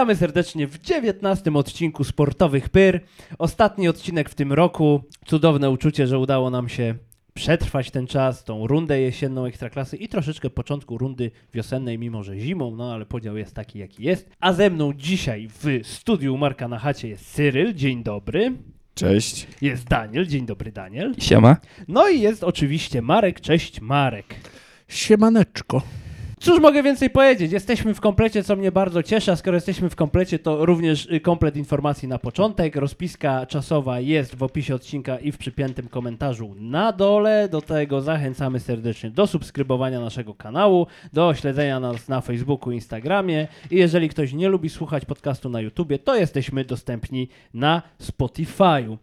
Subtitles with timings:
[0.00, 3.00] Witamy serdecznie w 19 odcinku Sportowych Pyr.
[3.38, 5.00] Ostatni odcinek w tym roku.
[5.26, 6.94] Cudowne uczucie, że udało nam się
[7.34, 12.76] przetrwać ten czas, tą rundę jesienną Ekstraklasy i troszeczkę początku rundy wiosennej, mimo że zimą,
[12.76, 14.30] no ale podział jest taki, jaki jest.
[14.40, 18.52] A ze mną dzisiaj w studiu Marka na chacie jest Cyryl, dzień dobry.
[18.94, 19.46] Cześć.
[19.60, 21.14] Jest Daniel, dzień dobry Daniel.
[21.18, 21.56] Siema.
[21.88, 24.34] No i jest oczywiście Marek, cześć Marek.
[24.88, 25.82] Siemaneczko.
[26.42, 27.52] Cóż mogę więcej powiedzieć?
[27.52, 31.20] Jesteśmy w komplecie, co mnie bardzo cieszy, a skoro jesteśmy w komplecie, to również y,
[31.20, 32.76] komplet informacji na początek.
[32.76, 37.48] Rozpiska czasowa jest w opisie odcinka i w przypiętym komentarzu na dole.
[37.48, 43.76] Do tego zachęcamy serdecznie do subskrybowania naszego kanału, do śledzenia nas na Facebooku, Instagramie i
[43.76, 48.96] jeżeli ktoś nie lubi słuchać podcastu na YouTubie, to jesteśmy dostępni na Spotify'u.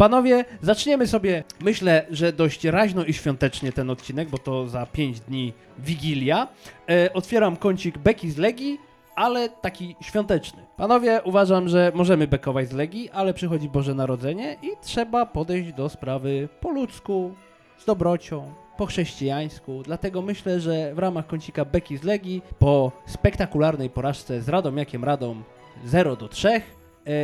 [0.00, 5.20] Panowie, zaczniemy sobie, myślę, że dość raźno i świątecznie ten odcinek, bo to za 5
[5.20, 6.48] dni Wigilia.
[6.90, 8.78] E, otwieram kącik beki z Legii,
[9.16, 10.62] ale taki świąteczny.
[10.76, 15.88] Panowie, uważam, że możemy bekować z Legii, ale przychodzi Boże Narodzenie i trzeba podejść do
[15.88, 17.34] sprawy po ludzku,
[17.78, 19.82] z dobrocią, po chrześcijańsku.
[19.84, 25.44] Dlatego myślę, że w ramach kącika beki z Legii, po spektakularnej porażce z Radomiakiem Radom
[25.84, 26.60] 0 do 3, e,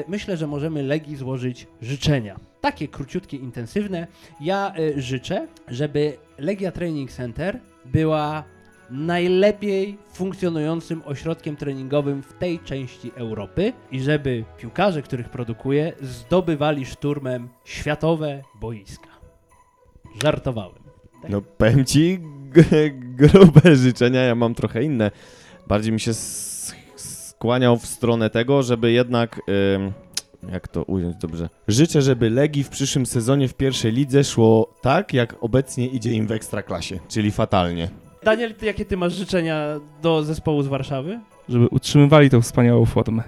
[0.08, 2.36] myślę, że możemy Legii złożyć życzenia.
[2.60, 4.06] Takie króciutkie, intensywne.
[4.40, 8.44] Ja e, życzę, żeby Legia Training Center była
[8.90, 17.48] najlepiej funkcjonującym ośrodkiem treningowym w tej części Europy i żeby piłkarze, których produkuje, zdobywali szturmem
[17.64, 19.08] światowe boiska.
[20.22, 20.82] Żartowałem.
[21.28, 22.18] No powiem ci
[23.18, 25.10] grube życzenia, ja mam trochę inne.
[25.66, 26.14] Bardziej mi się
[27.36, 29.40] skłaniał w stronę tego, żeby jednak...
[30.52, 31.48] Jak to ująć dobrze?
[31.68, 36.26] Życzę, żeby Legii w przyszłym sezonie w pierwszej lidze szło tak, jak obecnie idzie im
[36.26, 37.88] w Ekstraklasie, czyli fatalnie.
[38.24, 41.20] Daniel, ty, jakie ty masz życzenia do zespołu z Warszawy?
[41.48, 43.22] Żeby utrzymywali tą wspaniałą formę.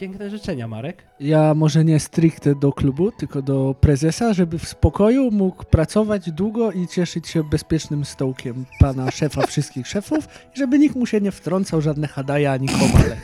[0.00, 1.06] Piękne życzenia, Marek.
[1.20, 6.72] Ja może nie stricte do klubu, tylko do prezesa, żeby w spokoju mógł pracować długo
[6.72, 11.30] i cieszyć się bezpiecznym stołkiem pana szefa wszystkich szefów i żeby nikt mu się nie
[11.32, 13.16] wtrącał, żadne hadaja ani komale.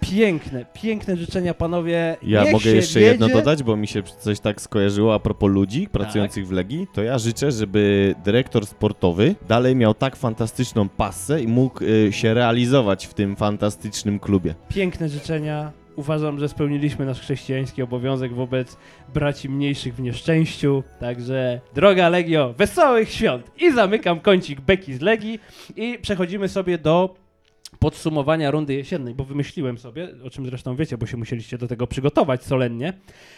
[0.00, 2.16] Piękne, piękne życzenia, panowie.
[2.22, 3.10] Ja Niech mogę się jeszcze wiedzie.
[3.10, 6.86] jedno dodać, bo mi się coś tak skojarzyło a propos ludzi pracujących w Legii.
[6.94, 12.34] To ja życzę, żeby dyrektor sportowy dalej miał tak fantastyczną passę i mógł y, się
[12.34, 14.54] realizować w tym fantastycznym klubie.
[14.68, 15.72] Piękne życzenia.
[15.98, 18.76] Uważam, że spełniliśmy nasz chrześcijański obowiązek wobec
[19.14, 20.82] braci mniejszych w nieszczęściu.
[21.00, 23.50] Także, droga Legio, wesołych świąt!
[23.60, 25.40] I zamykam kącik beki z Legii
[25.76, 27.14] i przechodzimy sobie do
[27.78, 31.86] podsumowania rundy jesiennej, bo wymyśliłem sobie, o czym zresztą wiecie, bo się musieliście do tego
[31.86, 32.92] przygotować solennie,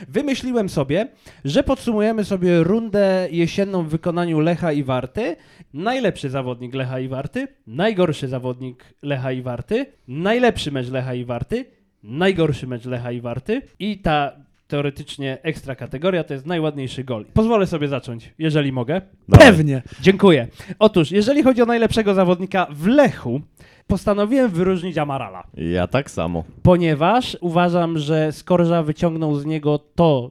[0.08, 1.08] wymyśliłem sobie,
[1.44, 5.36] że podsumujemy sobie rundę jesienną w wykonaniu Lecha i Warty.
[5.74, 11.79] Najlepszy zawodnik Lecha i Warty, najgorszy zawodnik Lecha i Warty, najlepszy mecz Lecha i Warty,
[12.02, 14.32] najgorszy mecz Lecha i Warty i ta
[14.68, 17.24] teoretycznie ekstra kategoria to jest najładniejszy gol.
[17.34, 19.00] Pozwolę sobie zacząć, jeżeli mogę.
[19.28, 19.46] Dawaj.
[19.46, 19.82] Pewnie.
[20.00, 20.48] Dziękuję.
[20.78, 23.40] Otóż, jeżeli chodzi o najlepszego zawodnika w Lechu,
[23.86, 26.44] postanowiłem wyróżnić Amarala, Ja tak samo.
[26.62, 30.30] ponieważ uważam, że Skorża wyciągnął z niego to,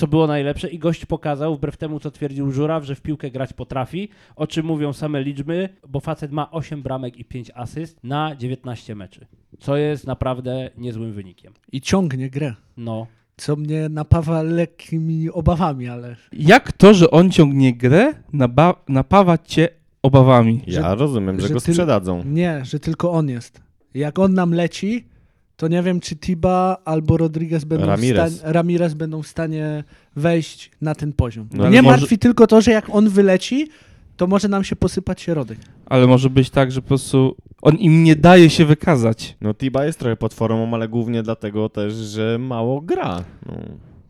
[0.00, 3.52] co było najlepsze i gość pokazał, wbrew temu, co twierdził Żuraw, że w piłkę grać
[3.52, 8.36] potrafi, o czym mówią same liczby, bo facet ma 8 bramek i 5 asyst na
[8.36, 9.26] 19 meczy,
[9.58, 11.52] co jest naprawdę niezłym wynikiem.
[11.72, 13.06] I ciągnie grę, No,
[13.36, 19.68] co mnie napawa lekkimi obawami, ale Jak to, że on ciągnie grę, naba- napawa cię
[20.02, 20.62] obawami?
[20.66, 22.22] Ja Że- rozumiem, że, że go ty- sprzedadzą.
[22.24, 23.60] nie, że tylko on jest.
[23.94, 25.04] Jak on nam leci,
[25.60, 28.32] to nie wiem, czy Tiba albo Rodriguez będą, Ramirez.
[28.32, 29.84] W stanie, Ramirez będą w stanie
[30.16, 31.48] wejść na ten poziom.
[31.52, 33.68] No, mnie ale może- martwi tylko to, że jak on wyleci,
[34.16, 35.58] to może nam się posypać środek.
[35.86, 39.36] Ale może być tak, że po prostu on im nie daje się wykazać.
[39.40, 43.24] No Tiba jest trochę pod formą, ale głównie dlatego też, że mało gra.
[43.46, 43.54] No,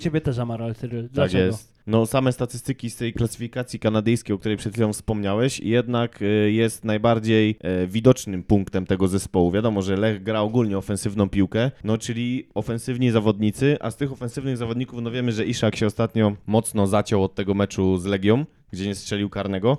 [0.00, 1.02] ciebie też Amaral, Cyril.
[1.02, 1.44] tak Dlaczego?
[1.44, 1.70] jest.
[1.86, 6.84] No same statystyki z tej klasyfikacji kanadyjskiej, o której przed chwilą wspomniałeś, jednak y, jest
[6.84, 9.50] najbardziej e, widocznym punktem tego zespołu.
[9.50, 14.56] Wiadomo, że Lech gra ogólnie ofensywną piłkę, no czyli ofensywni zawodnicy, a z tych ofensywnych
[14.56, 18.86] zawodników, no wiemy, że Iszak się ostatnio mocno zaciął od tego meczu z Legią, gdzie
[18.86, 19.78] nie strzelił karnego.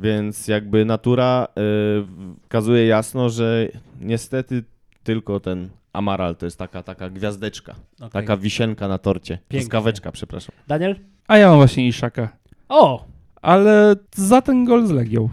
[0.00, 3.68] Więc jakby natura y, wskazuje jasno, że
[4.00, 4.64] niestety
[5.04, 8.10] tylko ten Amaral to jest taka, taka gwiazdeczka, Okej.
[8.10, 9.34] taka wisienka na torcie.
[9.38, 9.58] Pięknie.
[9.58, 10.54] Truskaweczka, przepraszam.
[10.68, 10.96] Daniel?
[11.28, 12.28] A ja mam właśnie Iszaka.
[12.68, 13.04] O!
[13.42, 15.28] Ale za ten gol z Legią.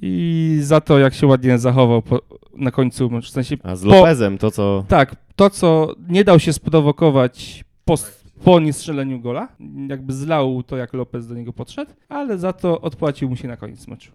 [0.00, 2.20] I za to, jak się ładnie zachował po,
[2.56, 3.26] na końcu, meczu.
[3.26, 4.84] w sensie A z Po- Lopezem to co...
[4.88, 7.94] Tak, to co nie dał się sprowokować po,
[8.44, 9.48] po niestrzeleniu gola,
[9.88, 13.56] jakby zlał to, jak Lopez do niego podszedł, ale za to odpłacił mu się na
[13.56, 14.12] koniec meczu.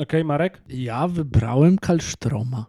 [0.00, 0.62] Okej, Marek?
[0.68, 2.66] Ja wybrałem Kalsztroma.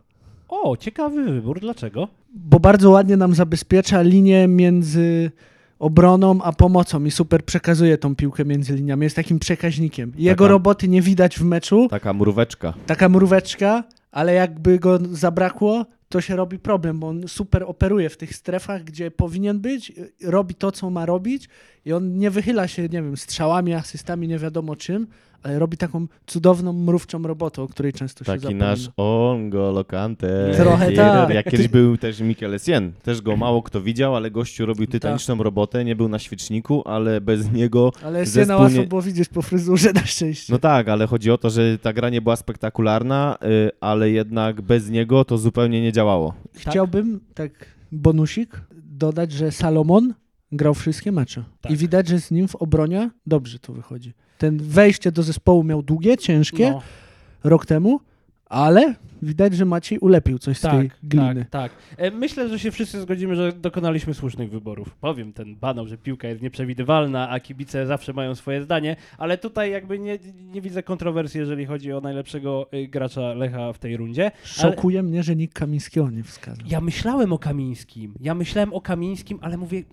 [0.50, 2.07] O, ciekawy wybór, dlaczego?
[2.34, 5.31] bo bardzo ładnie nam zabezpiecza linię między
[5.80, 9.04] obroną a pomocą i super przekazuje tą piłkę między liniami.
[9.04, 10.12] Jest takim przekaźnikiem.
[10.18, 12.74] Jego Taka- roboty nie widać w meczu, Taka mróweczka.
[12.86, 18.18] taka mróweczka, ale jakby go zabrakło, to się robi problem, bo on super operuje w
[18.18, 19.92] tych strefach, gdzie powinien być,
[20.24, 21.50] robi to, co ma robić
[21.86, 25.07] i on nie wychyla się, nie wiem, strzałami, asystami, nie wiadomo czym,
[25.44, 28.65] ale robi taką cudowną, mrówczą robotę, o której często się Taki zapomina.
[28.65, 30.51] nasz Ongolo Kante.
[30.57, 31.30] Trochę tak.
[31.30, 32.91] Jak kiedyś był też Mikel Essien.
[33.03, 34.91] Też go mało kto widział, ale gościu robił Tak.
[34.91, 35.86] tytaniczną robotę.
[35.86, 37.91] Nie był na świeczniku, ale bez niego...
[38.03, 40.53] Ale jest zespół łatwo nie- było widzieć po fryzurze na szczęście.
[40.53, 43.38] No tak, ale chodzi o to, że ta gra nie była spektakularna,
[43.68, 46.33] y, ale jednak bez niego to zupełnie nie działało.
[46.56, 47.51] Chciałbym, tak
[47.91, 50.13] bonusik, dodać, że Salomon
[50.51, 51.44] grał wszystkie mecze.
[51.62, 51.71] Tak.
[51.71, 54.13] I widać, że z nim w obronie dobrze to wychodzi.
[54.39, 56.81] Ten wejście do zespołu miał długie, ciężkie, No,
[57.44, 58.00] rok temu,
[58.45, 61.45] ale widać, że Maciej ulepił coś z tej tak, gliny.
[61.50, 62.13] tak, tak.
[62.13, 64.95] Myślę, że się wszyscy zgodzimy, że dokonaliśmy słusznych wyborów.
[65.01, 69.71] Powiem ten banał, że piłka jest nieprzewidywalna, a kibice zawsze mają swoje zdanie, ale tutaj
[69.71, 70.19] jakby nie,
[70.53, 74.24] nie widzę kontrowersji, jeżeli chodzi o najlepszego y, gracza Lecha w tej rundzie.
[74.25, 76.65] Ale Szokuje mnie, że nikt Kamińskiego nie wskazał.
[76.68, 79.83] ja myślałem o Kamińskim, ja myślałem o Kamińskim, ale mówię,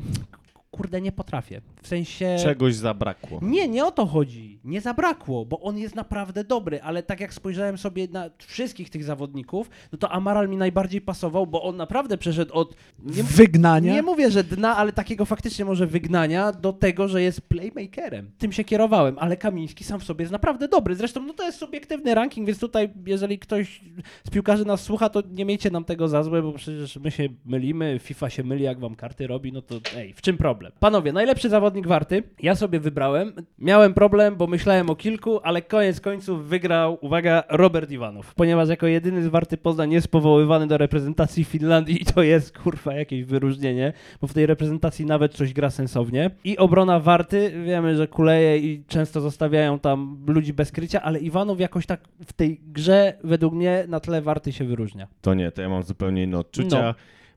[0.76, 1.60] kurde, nie potrafię.
[1.82, 2.36] W sensie...
[2.42, 3.40] Czegoś zabrakło.
[3.42, 4.58] Nie, nie o to chodzi.
[4.64, 9.04] Nie zabrakło, bo on jest naprawdę dobry, ale tak jak spojrzałem sobie na wszystkich tych
[9.04, 12.74] zawodników, no to Amaral mi najbardziej pasował, bo on naprawdę przeszedł od.
[12.98, 13.92] Nie, Wygnania.
[13.92, 18.30] nie mówię, że dna, ale takiego faktycznie może wygnania do tego, że jest playmakerem.
[18.38, 20.94] Tym się kierowałem, ale Kamiński sam w sobie jest naprawdę dobry.
[20.94, 23.80] Zresztą no to jest subiektywny ranking, więc tutaj jeżeli ktoś
[24.26, 27.28] z piłkarzy nas słucha, to nie miejcie nam tego za złe, bo przecież my się
[27.44, 30.65] mylimy, FIFA się myli, jak wam karty robi, no to ej, w czym problem?
[30.80, 33.32] Panowie, najlepszy zawodnik warty, ja sobie wybrałem.
[33.58, 38.34] Miałem problem, bo myślałem o kilku, ale koniec końców wygrał, uwaga, Robert Iwanow.
[38.34, 42.94] Ponieważ jako jedyny z Warty Poznań jest powoływany do reprezentacji Finlandii i to jest, kurwa,
[42.94, 46.30] jakieś wyróżnienie, bo w tej reprezentacji nawet coś gra sensownie.
[46.44, 51.60] I obrona Warty, wiemy, że kuleje i często zostawiają tam ludzi bez krycia, ale Iwanow
[51.60, 55.06] jakoś tak w tej grze, według mnie, na tle Warty się wyróżnia.
[55.20, 56.82] To nie, to ja mam zupełnie inne odczucia.
[56.82, 56.94] No.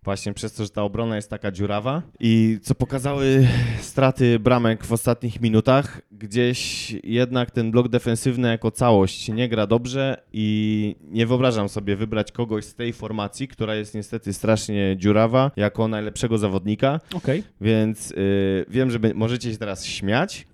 [0.09, 2.01] Właśnie przez to, że ta obrona jest taka dziurawa.
[2.19, 3.47] I co pokazały
[3.81, 10.23] straty bramek w ostatnich minutach, gdzieś jednak ten blok defensywny jako całość nie gra dobrze
[10.33, 15.87] i nie wyobrażam sobie wybrać kogoś z tej formacji, która jest niestety strasznie dziurawa, jako
[15.87, 17.43] najlepszego zawodnika, Okej.
[17.61, 20.47] więc y, wiem, że możecie się teraz śmiać,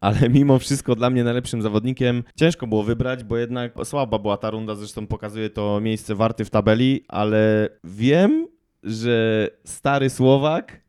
[0.00, 4.50] ale mimo wszystko dla mnie najlepszym zawodnikiem ciężko było wybrać, bo jednak słaba była ta
[4.50, 8.51] runda, zresztą pokazuje to miejsce warty w tabeli, ale wiem,
[8.82, 10.82] że stary Słowak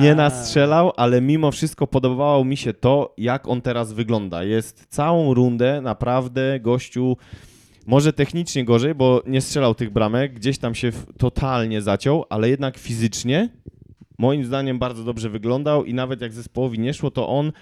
[0.00, 4.44] nie nastrzelał, ale mimo wszystko podobało mi się to, jak on teraz wygląda.
[4.44, 7.16] Jest całą rundę naprawdę gościu
[7.86, 12.78] może technicznie gorzej, bo nie strzelał tych bramek, gdzieś tam się totalnie zaciął, ale jednak
[12.78, 13.48] fizycznie
[14.18, 17.52] moim zdaniem bardzo dobrze wyglądał i nawet jak zespołowi nie szło, to on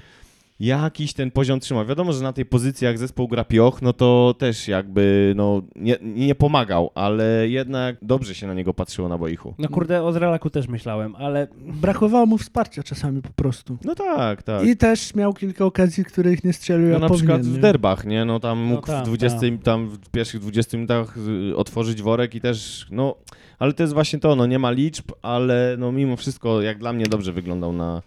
[0.67, 1.87] jakiś ten poziom trzymał.
[1.87, 5.97] Wiadomo, że na tej pozycji jak zespół gra pioch, no to też jakby no, nie,
[6.03, 9.55] nie pomagał, ale jednak dobrze się na niego patrzyło na boichu.
[9.59, 13.79] No kurde, o Zrelaku też myślałem, ale Brakowało mu wsparcia czasami po prostu.
[13.85, 14.67] No tak, tak.
[14.67, 17.27] I też miał kilka okazji, których nie strzelił, No a na powinien.
[17.27, 17.61] przykład w nie?
[17.61, 18.25] derbach, nie?
[18.25, 21.17] No tam mógł tak, w 20, tam w pierwszych 20 minutach
[21.51, 23.15] y, otworzyć worek i też, no,
[23.59, 26.93] ale to jest właśnie to, no nie ma liczb, ale no mimo wszystko jak dla
[26.93, 28.03] mnie dobrze wyglądał na,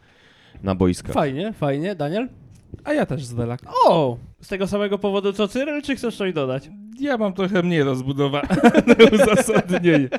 [0.63, 1.13] na boiskach.
[1.13, 1.95] fajnie, fajnie.
[1.95, 2.27] Daniel?
[2.83, 3.61] A ja też z Welak.
[3.85, 4.17] O!
[4.41, 6.69] Z tego samego powodu co Cyril, czy chcesz coś dodać?
[6.99, 8.47] Ja mam trochę mniej rozbudowane
[9.13, 10.09] uzasadnienie.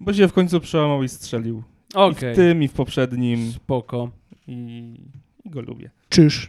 [0.00, 1.62] Bo się w końcu przełamał i strzelił.
[2.10, 3.52] I w tym, i w poprzednim.
[3.52, 4.10] Spoko.
[4.46, 4.54] I,
[5.44, 5.90] i go lubię.
[6.08, 6.48] Czyż.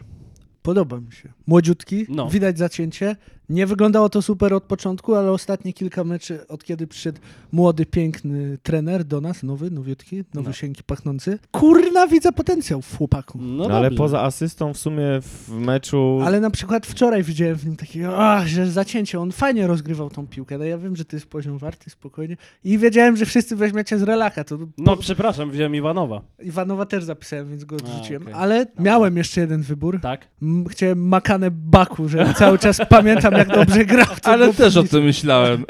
[0.62, 1.32] Podoba mi się.
[1.46, 2.28] Młodziutki, No.
[2.30, 3.16] widać zacięcie.
[3.48, 7.20] Nie wyglądało to super od początku, ale ostatnie kilka meczy, od kiedy przyszedł
[7.52, 10.52] młody, piękny trener do nas, nowy, nowiutki, nowy No.
[10.52, 11.38] sienki pachnący.
[11.50, 13.38] Kurna, widzę potencjał w chłopaku.
[13.42, 16.18] No, No ale poza asystą w sumie w meczu...
[16.24, 20.26] Ale na przykład wczoraj widziałem w nim takiego, ach, że zacięcie, on fajnie rozgrywał tą
[20.26, 20.58] piłkę.
[20.58, 22.36] No ja wiem, że to jest poziom warty, spokojnie.
[22.64, 24.44] I wiedziałem, że wszyscy weźmiecie z relaka.
[24.44, 26.20] To No przepraszam, wziąłem Iwanowa.
[26.42, 28.22] Iwanowa też zapisałem, więc go A, odrzuciłem.
[28.22, 28.34] okej.
[28.34, 30.00] Ale miałem jeszcze jeden wybór.
[30.00, 30.28] Tak?
[30.42, 34.06] M- Chciałem Makanę Baku, że cały czas pamiętam, jak dobrze grał.
[34.22, 35.64] To Ale też o tym myślałem.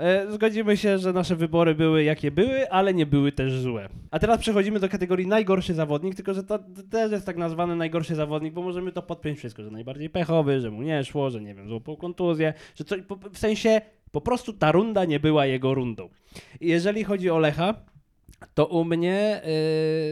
[0.00, 3.88] E, zgodzimy się, że nasze wybory były jakie były, ale nie były też złe.
[4.10, 6.58] A teraz przechodzimy do kategorii najgorszy zawodnik, tylko że to
[6.90, 10.70] też jest tak nazwany najgorszy zawodnik, bo możemy to podpiąć wszystko, że najbardziej pechowy, że
[10.70, 12.96] mu nie szło, że nie wiem, złapał kontuzję, że co,
[13.32, 13.80] w sensie
[14.10, 16.08] po prostu ta runda nie była jego rundą.
[16.60, 17.74] I jeżeli chodzi o Lecha,
[18.54, 19.42] to u mnie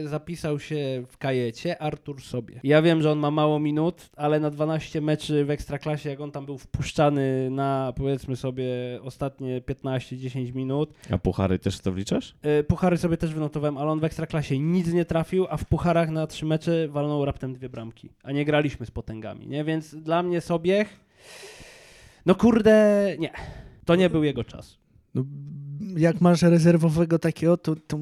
[0.03, 2.59] y, zapisał się w kajecie Artur sobie.
[2.63, 6.31] Ja wiem, że on ma mało minut, ale na 12 meczy w Ekstraklasie, jak on
[6.31, 8.65] tam był wpuszczany na powiedzmy sobie
[9.03, 12.35] ostatnie 15-10 minut, A puchary też to wliczasz?
[12.59, 16.09] y, puchary sobie też wynotowałem, ale on w Ekstraklasie nic nie trafił, a w pucharach
[16.09, 18.09] na trzy mecze walnął raptem dwie bramki.
[18.23, 19.63] A nie graliśmy z potęgami, nie?
[19.63, 20.99] Więc dla mnie Sobiech,
[22.25, 23.31] no kurde, nie.
[23.85, 24.77] To nie był jego czas.
[25.15, 25.23] No,
[25.97, 27.97] jak masz rezerwowego takiego, to, to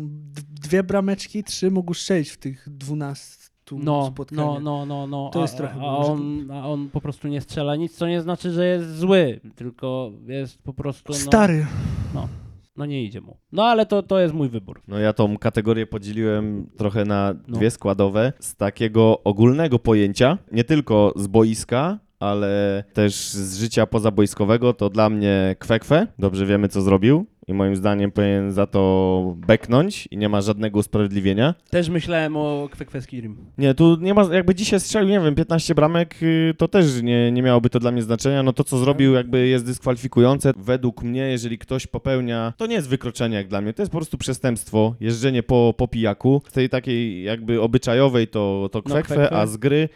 [0.62, 4.46] dwie brameczki, trzy mógł strzelić w tych 12 No, spotkaniach.
[4.46, 5.30] no, no, no, no.
[5.34, 8.22] To a, jest trochę a on, a on po prostu nie strzela nic, co nie
[8.22, 11.14] znaczy, że jest zły, tylko jest po prostu.
[11.14, 11.66] No, Stary.
[12.78, 13.38] No nie idzie mu.
[13.52, 14.82] No ale to, to jest mój wybór.
[14.88, 17.58] No ja tą kategorię podzieliłem trochę na No.
[17.58, 24.74] dwie składowe z takiego ogólnego pojęcia, nie tylko z boiska, ale też z życia pozaboiskowego,
[24.74, 26.08] to dla mnie kwekwe.
[26.20, 30.80] Dobrze wiemy, co zrobił i moim zdaniem powinien za to beknąć i nie ma żadnego
[30.80, 31.54] usprawiedliwienia.
[31.70, 33.38] Też myślałem o Kwekweskirim.
[33.58, 37.32] Nie, tu nie ma, jakby dzisiaj strzelił, nie wiem, 15 bramek, y, to też nie,
[37.32, 38.44] nie miałoby to dla mnie znaczenia.
[38.44, 40.52] No to, co zrobił, jakby jest dyskwalifikujące.
[40.58, 43.98] Według mnie, jeżeli ktoś popełnia, to nie jest wykroczenie jak dla mnie, to jest po
[43.98, 46.42] prostu przestępstwo, jeżdżenie po, po pijaku.
[46.50, 49.38] Z tej takiej jakby obyczajowej to, to No, kwekwe, kwekwe.
[49.38, 49.90] a z gry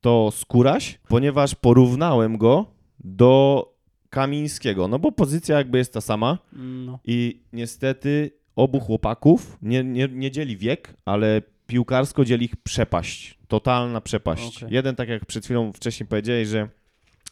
[0.00, 2.66] to skóraś, ponieważ porównałem go
[3.00, 3.64] do
[4.10, 6.38] Kamińskiego, no bo pozycja jakby jest ta sama.
[6.52, 6.98] No.
[7.04, 13.38] I niestety obu chłopaków nie, nie, nie dzieli wiek, ale piłkarsko dzieli ich przepaść.
[13.48, 14.56] Totalna przepaść.
[14.56, 14.74] Okej.
[14.74, 16.68] Jeden, tak jak przed chwilą wcześniej powiedziałeś, że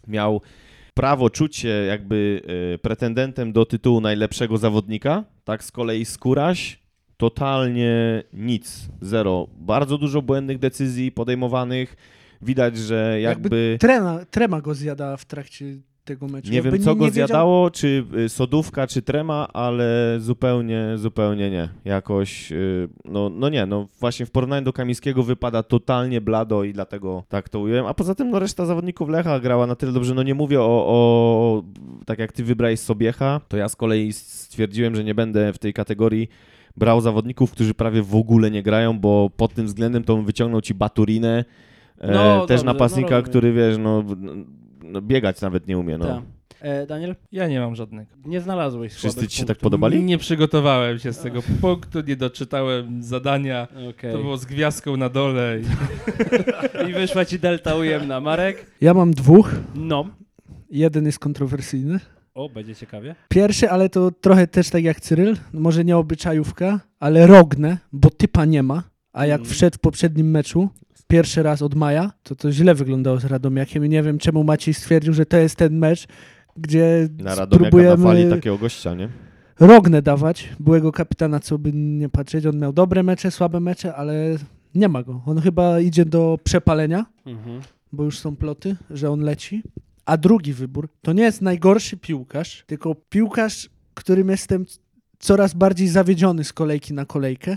[0.09, 0.41] miał
[0.95, 2.43] prawo czuć się jakby
[2.75, 6.79] y, pretendentem do tytułu najlepszego zawodnika, tak z kolei Skóraś
[7.17, 9.49] totalnie nic, zero.
[9.59, 11.97] Bardzo dużo błędnych decyzji podejmowanych.
[12.43, 13.77] Widać, że jakby...
[13.81, 15.65] Trema, trema go zjada w trakcie
[16.07, 16.51] tego meczu.
[16.51, 21.51] Nie Jakby wiem, co go wiedział- zjadało, czy y, sodówka, czy trema, ale zupełnie, zupełnie
[21.51, 21.69] nie.
[21.85, 26.73] Jakoś, y, no, no nie, no właśnie w porównaniu do Kamińskiego wypada totalnie blado i
[26.73, 27.87] dlatego tak to ująłem.
[27.87, 30.65] A poza tym, no reszta zawodników Lecha grała na tyle dobrze, no nie mówię o,
[30.87, 31.63] o
[32.07, 35.73] tak jak ty wybrałeś Sobiecha, to ja z kolei stwierdziłem, że nie będę w tej
[35.73, 36.29] kategorii
[36.77, 40.61] brał zawodników, którzy prawie w ogóle nie grają, bo pod tym względem to bym wyciągnął
[40.61, 41.45] ci Baturinę,
[41.99, 44.05] e, No, też dobrze, napastnika, no który wiesz, no,
[44.87, 46.05] no biegać nawet nie umie, no.
[46.07, 46.23] Tak.
[46.61, 47.17] E, Daniel?
[47.33, 48.11] Ja nie mam żadnego.
[48.25, 50.03] Nie znalazłeś Wszyscy ci się tak podobali?
[50.03, 53.69] Nie przygotowałem się z tego punktu, nie doczytałem zadania.
[53.91, 54.13] Okej.
[54.13, 55.59] To było z gwiazdką na dole.
[55.61, 55.65] I...
[56.91, 58.21] I wyszła ci delta ujemna.
[58.21, 58.67] Marek?
[58.81, 59.51] Ja mam dwóch.
[59.75, 60.07] No.
[60.71, 62.01] Jeden jest kontrowersyjny.
[62.35, 63.15] O, będzie ciekawie.
[63.29, 68.45] Pierwszy, ale to trochę też tak jak Cyryl, może nie obyczajówka, ale rogne, bo typa
[68.45, 69.51] nie ma, a jak Mm.
[69.51, 70.69] wszedł w poprzednim meczu,
[71.09, 74.75] pierwszy raz od maja, to to źle wyglądało z Radomiakiem i nie wiem czemu Maciej
[74.75, 76.07] stwierdził, że to jest ten mecz,
[76.57, 79.09] gdzie Na Radomiaka na fali takiego gościa, nie?
[79.61, 84.37] Rognę dawać, byłego kapitana, co by nie patrzeć, on miał dobre mecze, słabe mecze, ale
[84.75, 85.23] nie ma go.
[85.27, 87.61] On chyba idzie do przepalenia, Mhm.
[87.93, 89.63] bo już są ploty, że on leci.
[90.05, 94.65] A drugi wybór to nie jest najgorszy piłkarz, tylko piłkarz, którym jestem
[95.19, 97.57] coraz bardziej zawiedziony z kolejki na kolejkę.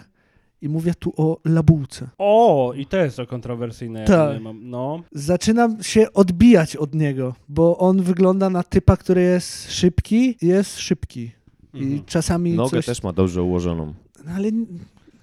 [0.61, 2.09] I mówię tu o Labułce.
[2.17, 3.99] O, i to jest to kontrowersyjne.
[3.99, 4.33] Ja Tak.
[4.33, 4.69] nie mam.
[4.69, 5.01] No.
[5.11, 11.31] Zaczynam się odbijać od niego, bo on wygląda na typa, który jest szybki, jest szybki.
[11.73, 12.05] I Mhm.
[12.05, 12.85] czasami Nogę coś...
[12.85, 13.93] też ma dobrze ułożoną.
[14.25, 14.49] No ale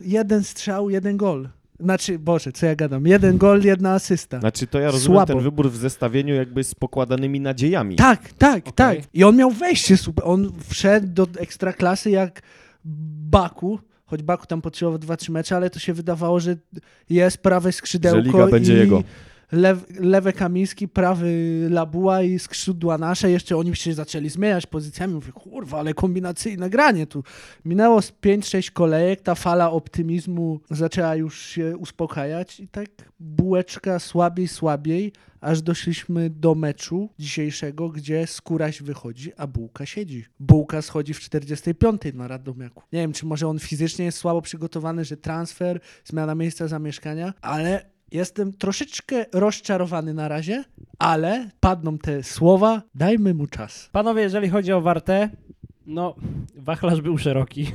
[0.00, 1.48] jeden strzał, jeden gol.
[1.80, 3.06] Znaczy, Boże, co ja gadam?
[3.06, 4.40] Jeden gol, jedna asysta.
[4.40, 5.32] Znaczy to ja rozumiem Słabo.
[5.34, 7.96] ten wybór w zestawieniu jakby z pokładanymi nadziejami.
[7.96, 8.72] Tak, tak, Okej.
[8.74, 8.98] tak.
[9.14, 10.24] I on miał wejście super.
[10.28, 12.42] On wszedł do ekstraklasy jak
[13.30, 16.56] Baku, choć Baku tam potrzebował 2-3 mecze, ale to się wydawało, że
[17.10, 19.02] jest prawe skrzydełko Że liga będzie i jego.
[19.52, 23.30] Lew, lewe Kamiński, prawy Labuła i skrzydła nasze.
[23.30, 25.14] Jeszcze oni się zaczęli zmieniać pozycjami.
[25.14, 27.24] Mówię, kurwa, ale kombinacyjne granie tu.
[27.64, 32.86] Minęło z 5-6 kolejek, ta fala optymizmu zaczęła już się uspokajać i tak
[33.20, 40.24] bułeczka słabiej, słabiej, aż doszliśmy do meczu dzisiejszego, gdzie Skóraś wychodzi, a Bułka siedzi.
[40.40, 42.82] Bułka schodzi w 45 na Radomiaku.
[42.92, 47.95] Nie wiem, czy może on fizycznie jest słabo przygotowany, że transfer, zmiana miejsca zamieszkania, ale
[48.16, 50.64] jestem troszeczkę rozczarowany na razie,
[50.98, 53.88] ale padną te słowa, dajmy mu czas.
[53.92, 55.30] Panowie, jeżeli chodzi o Wartę,
[55.86, 56.14] no,
[56.56, 57.66] wachlarz był szeroki,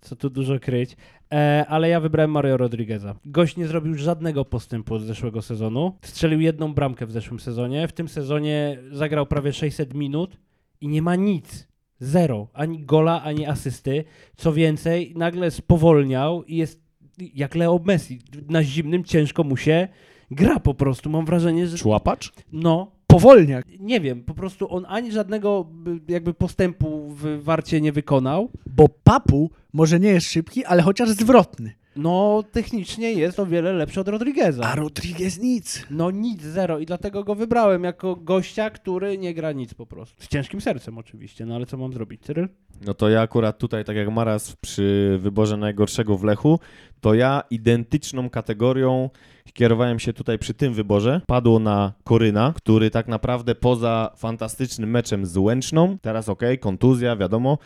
[0.00, 0.96] co tu dużo kryć,
[1.32, 3.14] e, ale ja wybrałem Mario Rodrigueza.
[3.24, 5.96] Gość nie zrobił żadnego postępu od zeszłego sezonu.
[6.02, 7.88] Strzelił jedną bramkę w zeszłym sezonie.
[7.88, 10.36] W tym sezonie zagrał prawie 600 minut
[10.80, 11.68] i nie ma nic.
[11.98, 12.48] Zero.
[12.52, 14.04] Ani gola, ani asysty.
[14.36, 16.89] Co więcej, nagle spowolniał i jest
[17.34, 18.18] jak Leo Messi.
[18.48, 19.88] Na zimnym ciężko mu się
[20.30, 21.10] gra po prostu.
[21.10, 22.32] Mam wrażenie, że Człapacz?
[22.52, 23.66] no, Powolniak.
[23.80, 25.66] nie wiem, po prostu on ani żadnego
[26.08, 28.50] y, jakby postępu w Warcie nie wykonał.
[28.66, 31.72] Bo Papu może nie jest szybki, ale chociaż zwrotny.
[31.96, 34.62] No, technicznie jest o wiele lepszy od Rodrigueza.
[34.64, 35.86] A Rodriguez nic.
[35.90, 40.22] No nic, zero i dlatego go wybrałem jako gościa, który nie gra nic po prostu.
[40.22, 42.48] Z ciężkim sercem oczywiście, no ale co mam zrobić, Cyryl?
[42.86, 46.58] No to ja akurat tutaj, tak jak Maras przy wyborze najgorszego w Lechu,
[47.00, 49.10] to ja identyczną kategorią
[49.52, 51.20] kierowałem się tutaj przy tym wyborze.
[51.26, 57.58] Padło na Koryna, który tak naprawdę poza fantastycznym meczem z Łęczną, teraz okej, kontuzja, wiadomo,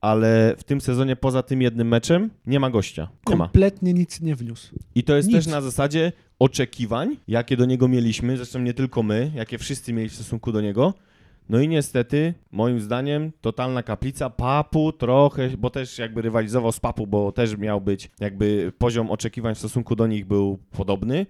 [0.00, 3.08] ale w tym sezonie poza tym jednym meczem nie ma gościa.
[3.28, 3.44] Nie ma.
[3.44, 4.74] Kompletnie nic nie wniósł.
[4.94, 5.36] I to jest Nic.
[5.36, 10.08] też na zasadzie oczekiwań, jakie do niego mieliśmy, zresztą nie tylko my, jakie wszyscy mieli
[10.08, 10.94] w stosunku do niego.
[11.48, 14.30] No i niestety, moim zdaniem, totalna kaplica.
[14.30, 19.54] Papu trochę, bo też jakby rywalizował z Papu, bo też miał być, jakby poziom oczekiwań
[19.54, 21.26] w stosunku do nich był podobny.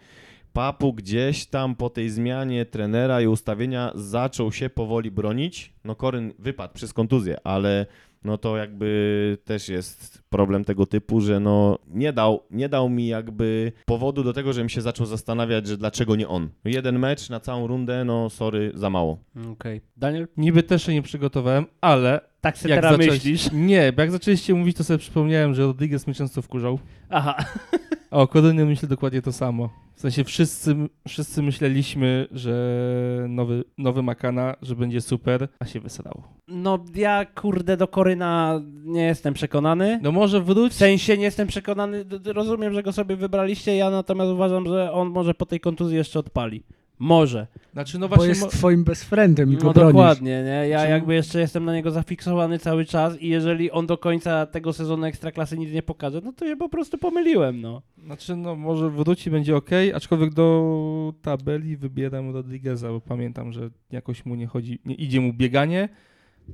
[0.52, 5.73] Papu gdzieś tam po tej zmianie trenera i ustawienia zaczął się powoli bronić.
[5.85, 7.87] No Koryn wypadł przez kontuzję, ale
[8.25, 13.07] no to jakby też jest problem tego typu, że no nie dał, nie dał mi
[13.07, 16.49] jakby powodu do tego, żebym się zaczął zastanawiać, że dlaczego nie on.
[16.64, 19.19] Jeden mecz na całą rundę, no sorry, za mało.
[19.52, 19.81] Okej.
[19.97, 20.29] Daniel?
[20.37, 23.49] Niby też się nie przygotowałem, ale Tak sobie teraz zacząłeś- myślisz?
[23.52, 26.79] Nie, bo jak zaczęliście mówić, to sobie przypomniałem, że Rodriguez mnie często wkurzał.
[27.11, 27.37] Aha.
[28.12, 29.69] O Korynie myślę dokładnie to samo.
[29.95, 30.76] W sensie wszyscy,
[31.09, 36.23] wszyscy myśleliśmy, że nowy, nowy Makana, że będzie super, a się wysadało.
[36.49, 40.00] No ja kurde do Koryna nie jestem przekonany.
[40.02, 40.73] No może wróć.
[40.73, 45.09] W sensie nie jestem przekonany, rozumiem, że go sobie wybraliście, ja natomiast uważam, że on
[45.09, 46.62] może po tej kontuzji jeszcze odpali.
[47.02, 47.47] Może.
[47.73, 48.28] Znaczy no Bo właśnie...
[48.28, 49.92] jest mo- twoim best friendem i go No bronisz.
[49.92, 50.68] dokładnie, nie?
[50.68, 54.47] Ja Znaczy- jakby jeszcze jestem na niego zafiksowany cały czas i jeżeli on do końca
[54.47, 57.82] tego sezonu Ekstraklasy nic nie pokaże, no to się po prostu pomyliłem, no.
[58.04, 64.26] Znaczy, no może wróci, będzie ok, aczkolwiek do tabeli wybieram Rodrigueza, bo pamiętam, że jakoś
[64.26, 65.88] mu nie chodzi, nie idzie mu bieganie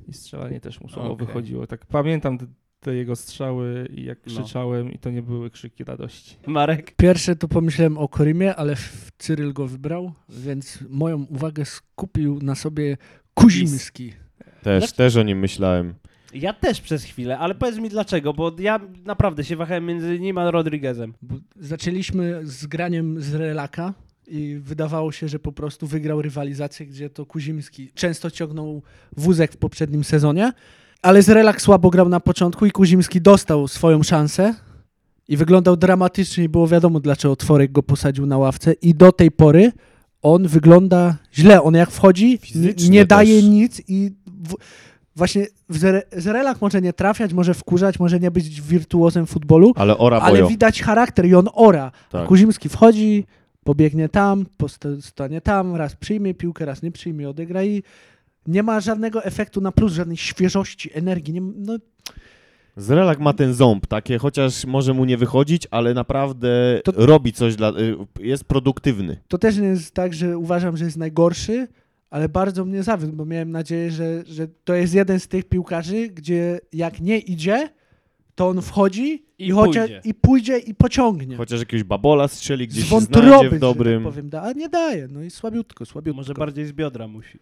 [0.07, 1.27] i strzelanie też mu słabo Okej.
[1.27, 1.67] wychodziło.
[1.67, 2.37] Tak pamiętam
[2.79, 4.33] te, jego strzały i jak No.
[4.33, 6.35] krzyczałem i to nie były krzyki radości.
[6.47, 6.95] Marek?
[6.97, 8.75] Pierwsze to pomyślałem o Korymie, ale
[9.17, 12.97] Cyryl go wybrał, więc moją uwagę skupił na sobie
[13.33, 14.13] Kuzimski.
[14.63, 14.97] Też, Dlaczego?
[14.97, 15.93] też o nim myślałem.
[16.33, 20.37] Ja też przez chwilę, ale powiedz mi dlaczego, bo ja naprawdę się wahałem między nim
[20.37, 21.13] a Rodriguezem.
[21.21, 23.93] Bo zaczęliśmy z graniem z Relaka
[24.27, 28.81] i wydawało się, że po prostu wygrał rywalizację, gdzie to Kuzimski często ciągnął
[29.17, 30.51] wózek w poprzednim sezonie,
[31.01, 34.53] ale z Relak słabo grał na początku i Kuzimski dostał swoją szansę
[35.27, 39.31] i wyglądał dramatycznie i było wiadomo, dlaczego Tworek go posadził na ławce i do tej
[39.31, 39.71] pory
[40.21, 41.61] on wygląda źle.
[41.63, 43.49] On jak wchodzi, nie, Fizycznie nie daje też.
[43.49, 44.53] nic i w,
[45.15, 49.73] właśnie w Zere- z Relak może nie trafiać, może wkurzać, może nie być wirtuozem futbolu,
[49.75, 51.91] Ale ora ale widać charakter i on ora.
[52.11, 52.27] Tak.
[52.27, 53.25] Kuzimski wchodzi,
[53.63, 57.83] pobiegnie tam, posta- stanie tam, raz przyjmie piłkę, raz nie przyjmie, odegra i
[58.47, 61.33] nie ma żadnego efektu na plus, żadnej świeżości, energii.
[61.33, 61.77] Nie, no,
[62.77, 67.55] Zrelak ma ten ząb, takie, chociaż może mu nie wychodzić, ale naprawdę To- robi coś
[67.55, 67.69] dla...
[67.69, 69.17] y, jest produktywny.
[69.27, 71.67] to też nie jest tak, że uważam, że jest najgorszy,
[72.09, 76.07] ale bardzo mnie zawiódł, bo miałem nadzieję, że, że to jest jeden z tych piłkarzy,
[76.07, 77.69] gdzie jak nie idzie,
[78.35, 80.01] to on wchodzi I i, chociaż, pójdzie.
[80.03, 81.35] i pójdzie i pociągnie.
[81.37, 84.03] Chociaż jakiegoś babola strzeli, gdzieś z wątroby, znajdzie w że dobrym...
[84.03, 85.07] tak powiem, da, a nie daje.
[85.11, 86.17] No i słabiutko, słabiutko.
[86.17, 87.39] Może bardziej z biodra musi.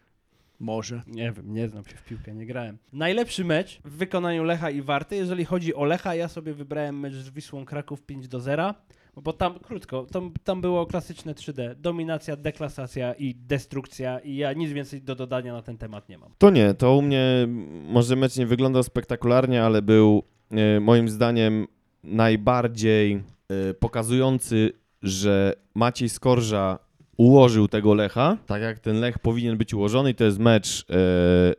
[0.60, 1.02] Może.
[1.08, 2.78] Nie wiem, nie znam się w piłkę, nie grałem.
[2.94, 7.14] Najlepszy mecz w wykonaniu Lecha i Warty, jeżeli chodzi o Lecha, ja sobie wybrałem mecz
[7.14, 8.74] z Wisłą Kraków 5 do 0,
[9.16, 14.72] bo tam, krótko, tam, tam było klasyczne 3D, dominacja, deklasacja i destrukcja i ja nic
[14.72, 16.30] więcej do dodania na ten temat nie mam.
[16.38, 17.48] To nie, to u mnie
[17.88, 21.68] może mecz nie wyglądał spektakularnie, ale był e, moim zdaniem
[22.04, 24.72] najbardziej e, pokazujący,
[25.04, 26.87] że Maciej Skorża
[27.18, 30.84] ułożył tego Lecha, tak jak ten Lech powinien być ułożony i to jest mecz e,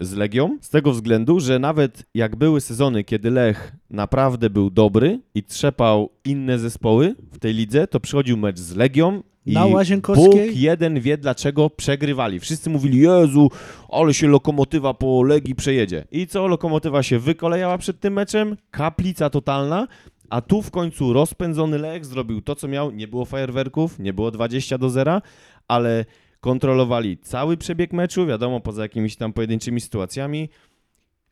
[0.01, 5.21] z Legią, z tego względu, że nawet jak były sezony, kiedy Lech naprawdę był dobry
[5.35, 9.75] i trzepał inne zespoły w tej lidze, to przychodził mecz z Legią i Na Bóg
[9.75, 12.41] Łazienkowskiej jeden wie, dlaczego przegrywali.
[12.41, 13.51] Wszyscy mówili, Jezu,
[13.89, 16.05] ale się lokomotywa po Legii przejedzie.
[16.13, 16.47] I co?
[16.47, 19.89] Lokomotywa się wykolejała przed tym meczem, kaplica totalna,
[20.31, 22.91] a tu w końcu rozpędzony Lech zrobił to, co miał.
[22.91, 25.23] Nie było fajerwerków, nie było 20 do 0,
[25.69, 26.05] ale
[26.41, 30.49] kontrolowali cały przebieg meczu, wiadomo, poza jakimiś tam pojedynczymi sytuacjami.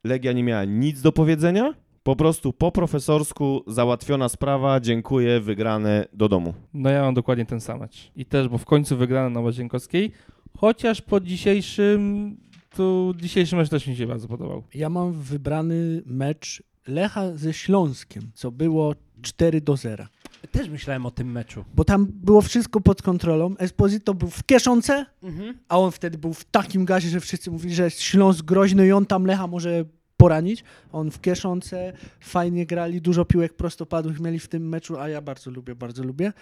[0.04, 1.74] Legia nie miała nic do powiedzenia.
[2.02, 6.54] Po prostu po profesorsku załatwiona sprawa, dziękuję, wygrane do domu.
[6.74, 8.10] No ja mam dokładnie ten sam mecz.
[8.16, 10.12] I też, bo w końcu wygrano na Łazienkowskiej,
[10.56, 12.36] chociaż po dzisiejszym,
[12.76, 14.62] to dzisiejszy mecz też mi się bardzo podobał.
[14.74, 20.06] Ja mam wybrany mecz Lecha ze Śląskiem, co było 4 do 0.
[20.52, 21.64] Też myślałem o tym meczu.
[21.74, 23.56] Bo tam było wszystko pod kontrolą.
[23.58, 25.58] Esposito był w kieszonce, Mhm.
[25.68, 28.92] a on wtedy był w takim gazie, że wszyscy mówili, że jest Śląsk groźny i
[28.92, 29.84] on tam Lecha może
[30.16, 30.64] poranić.
[30.92, 35.50] On w Kieszonce fajnie grali, dużo piłek prostopadłych mieli w tym meczu, a ja bardzo
[35.50, 36.32] lubię, bardzo lubię.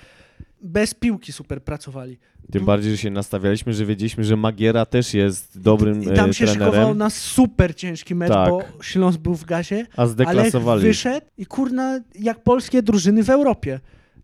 [0.63, 2.19] Bez piłki super pracowali.
[2.53, 6.35] Tym bardziej, że się nastawialiśmy, że wiedzieliśmy, że Magiera też jest dobrym I tam e,
[6.35, 8.49] się szykował trenerem, na super ciężki mecz, Tak.
[8.51, 10.83] bo Śląsk był w gazie, a ale zdeklasowali.
[10.83, 13.81] wyszedł i kurna, jak polskie drużyny w Europie.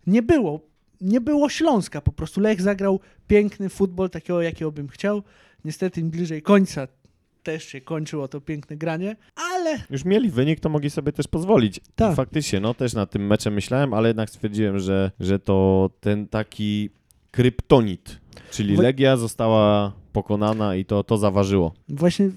[0.07, 0.61] Nie było,
[1.01, 2.41] nie było Śląska po prostu.
[2.41, 5.23] Lech zagrał piękny futbol, takiego jakiego bym chciał.
[5.65, 6.89] Niestety im bliżej końca
[7.43, 9.17] też się kończyło to piękne granie,
[9.53, 11.81] ale Już mieli wynik, to mogli sobie też pozwolić.
[11.95, 12.17] Tak.
[12.17, 16.91] Faktycznie, no też nad tym meczem myślałem, ale jednak stwierdziłem, że, że to ten taki
[17.31, 21.75] kryptonit, czyli Wo- Legia została pokonana i to, to zaważyło.
[21.89, 22.29] właśnie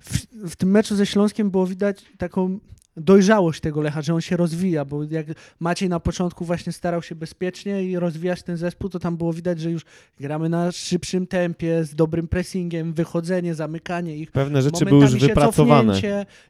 [0.00, 2.58] w, w tym meczu ze Śląskiem było widać taką
[2.96, 5.26] dojrzałość tego Lecha, że on się rozwija, bo jak
[5.60, 9.60] Maciej na początku właśnie starał się bezpiecznie i rozwijać ten zespół, to tam było widać,
[9.60, 9.82] że już
[10.20, 14.30] gramy na szybszym tempie, z dobrym pressingiem, wychodzenie, zamykanie ich.
[14.30, 16.00] Pewne rzeczy były już wypracowane.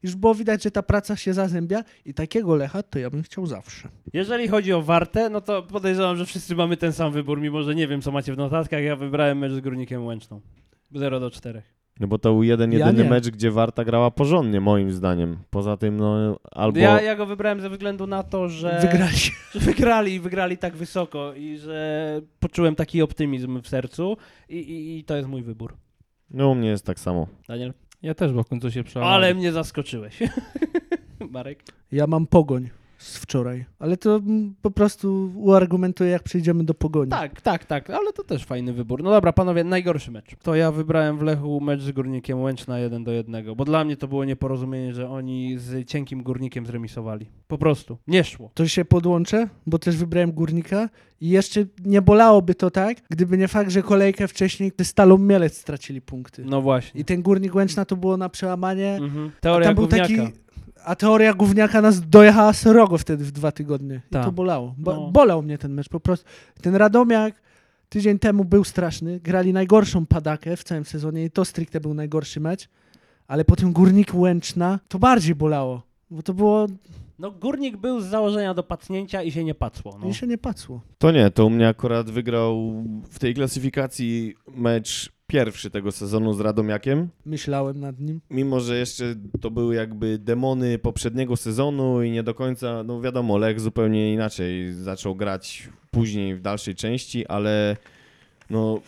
[0.03, 3.47] Już było widać, że ta praca się zazębia i takiego Lecha to ja bym chciał
[3.47, 3.89] zawsze.
[4.13, 7.75] Jeżeli chodzi o Wartę, no to podejrzewam, że wszyscy mamy ten sam wybór, mimo że
[7.75, 8.83] nie wiem, co macie w notatkach.
[8.83, 10.41] Ja wybrałem mecz z Górnikiem Łęczną.
[10.95, 11.63] 0 do 4.
[12.03, 13.11] No bo to był jeden, Ja jedyny nie.
[13.11, 15.37] mecz, gdzie Warta grała porządnie, moim zdaniem.
[15.51, 16.79] Poza tym, no, albo...
[16.79, 19.17] Ja, ja go wybrałem ze względu na to, że, Wygrali.
[19.55, 24.17] że wygrali i wygrali tak wysoko i że poczułem taki optymizm w sercu
[24.49, 25.77] i, i, i to jest mój wybór.
[26.31, 27.27] No u mnie jest tak samo.
[27.49, 27.73] Daniel?
[28.03, 29.17] Ja też, bo w końcu się przełamałem.
[29.17, 30.19] Ale mnie zaskoczyłeś.
[31.31, 31.63] Marek?
[31.93, 32.71] Ja mam pogoń
[33.03, 34.21] z wczoraj, ale to
[34.63, 37.11] po prostu uargumentuję, jak przejdziemy do pogoni.
[37.11, 39.03] Tak, tak, tak, ale to też fajny wybór.
[39.03, 40.37] No dobra, panowie, najgorszy mecz.
[40.43, 43.97] To ja wybrałem w Lechu mecz z Górnikiem Łęczna 1 do 1, bo dla mnie
[43.97, 47.27] to było nieporozumienie, że oni z cienkim Górnikiem zremisowali.
[47.49, 47.99] Po prostu.
[48.07, 48.51] Nie szło.
[48.55, 50.89] To się podłączę, bo też wybrałem górnika
[51.21, 55.59] i jeszcze nie bolałoby to tak, gdyby nie fakt, że kolejkę wcześniej z Stalą Mielec
[55.59, 56.45] stracili punkty.
[56.45, 57.01] No właśnie.
[57.01, 58.97] I ten górnik Łęczna to było na przełamanie.
[59.01, 59.31] Mhm.
[59.37, 60.17] A Teoria tam był taki.
[60.85, 64.01] A teoria gówniaka nas dojechała srogo wtedy w dwa tygodnie.
[64.07, 64.25] I Tak.
[64.25, 64.75] to bolało.
[64.79, 65.11] Bo, No.
[65.11, 66.27] Bolał mnie ten mecz po prostu.
[66.63, 67.35] Ten Radomiak
[67.89, 69.21] tydzień temu był straszny.
[69.21, 72.69] Grali najgorszą padakę w całym sezonie i to stricte był najgorszy mecz.
[73.27, 75.83] Ale po tym górnik Łęczna to bardziej bolało.
[76.11, 76.67] Bo to było.
[77.19, 79.97] No Górnik był z założenia do pacnięcia i się nie pacło.
[80.01, 80.07] No.
[80.07, 80.81] Mi się nie patrzyło.
[80.99, 86.41] To nie, to u mnie akurat wygrał w tej klasyfikacji mecz pierwszy tego sezonu z
[86.41, 87.09] Radomiakiem.
[87.27, 88.21] Myślałem nad nim.
[88.31, 93.39] Mimo, że jeszcze to były jakby demony poprzedniego sezonu i nie do końca, no wiadomo,
[93.39, 97.77] Lech zupełnie inaczej zaczął grać później w dalszej części, ale
[98.51, 98.81] no,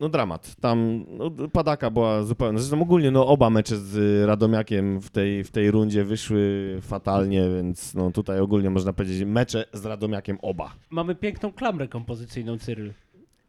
[0.00, 0.56] no dramat.
[0.60, 5.50] Tam no, padaka była zupełnie, zresztą ogólnie no oba mecze z Radomiakiem w tej, w
[5.50, 10.74] tej rundzie wyszły fatalnie, więc no tutaj ogólnie można powiedzieć mecze z Radomiakiem oba.
[10.90, 12.92] Mamy piękną klamrę kompozycyjną, Cyryl.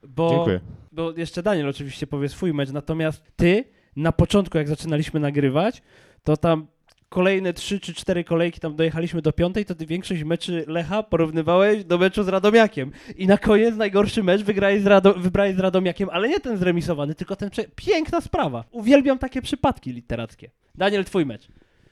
[0.08, 0.60] Bo, Dziękuję.
[0.92, 3.64] Bo jeszcze Daniel oczywiście powie swój mecz, natomiast ty
[3.96, 5.82] na początku, jak zaczynaliśmy nagrywać,
[6.24, 6.68] to tam
[7.10, 11.84] kolejne trzy czy cztery kolejki tam dojechaliśmy do piątej, to ty większość meczy Lecha porównywałeś
[11.84, 12.92] do meczu z Radomiakiem.
[13.18, 17.16] I na koniec najgorszy mecz wygrałeś z, Rado, wybrałeś z Radomiakiem, ale nie ten zremisowany,
[17.16, 17.50] tylko ten...
[17.50, 18.64] Prze- Piękna sprawa.
[18.72, 20.50] Uwielbiam takie przypadki literackie.
[20.76, 21.48] Daniel, twój mecz.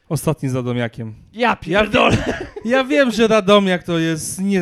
[0.10, 1.16] Ostatni z Radomiakiem.
[1.34, 2.18] Ja pierdolę.
[2.66, 4.62] Ja wiem, że Radomiak to jest nie,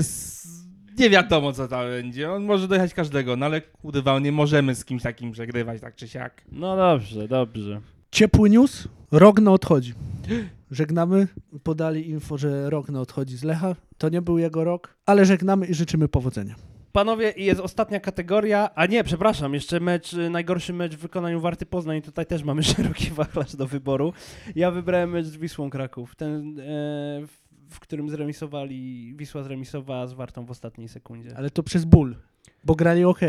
[0.99, 2.31] nie wiadomo co tam będzie.
[2.31, 6.07] On może dojechać każdego, no ale kurwa, nie możemy z kimś takim przegrywać tak czy
[6.07, 6.41] siak.
[6.51, 7.81] No dobrze, dobrze.
[8.11, 8.87] Ciepły news.
[9.11, 9.93] Rogno odchodzi.
[10.71, 11.27] Żegnamy.
[11.63, 13.75] Podali info, że Rogno odchodzi z Lecha.
[13.97, 16.55] To nie był jego rok, ale żegnamy i życzymy powodzenia.
[16.91, 21.41] Panowie, i jest ostatnia kategoria, a nie, przepraszam, jeszcze mecz, y, najgorszy mecz w wykonaniu
[21.41, 24.13] Warty Poznań, tutaj też mamy szeroki wachlarz do wyboru.
[24.55, 26.63] Ja wybrałem mecz z Wisłą Kraków, ten, e,
[27.69, 31.37] w, którym zremisowali, Wisła zremisowała z Wartą w ostatniej sekundzie.
[31.37, 32.15] Ale to przez ból,
[32.63, 33.21] bo grali ok.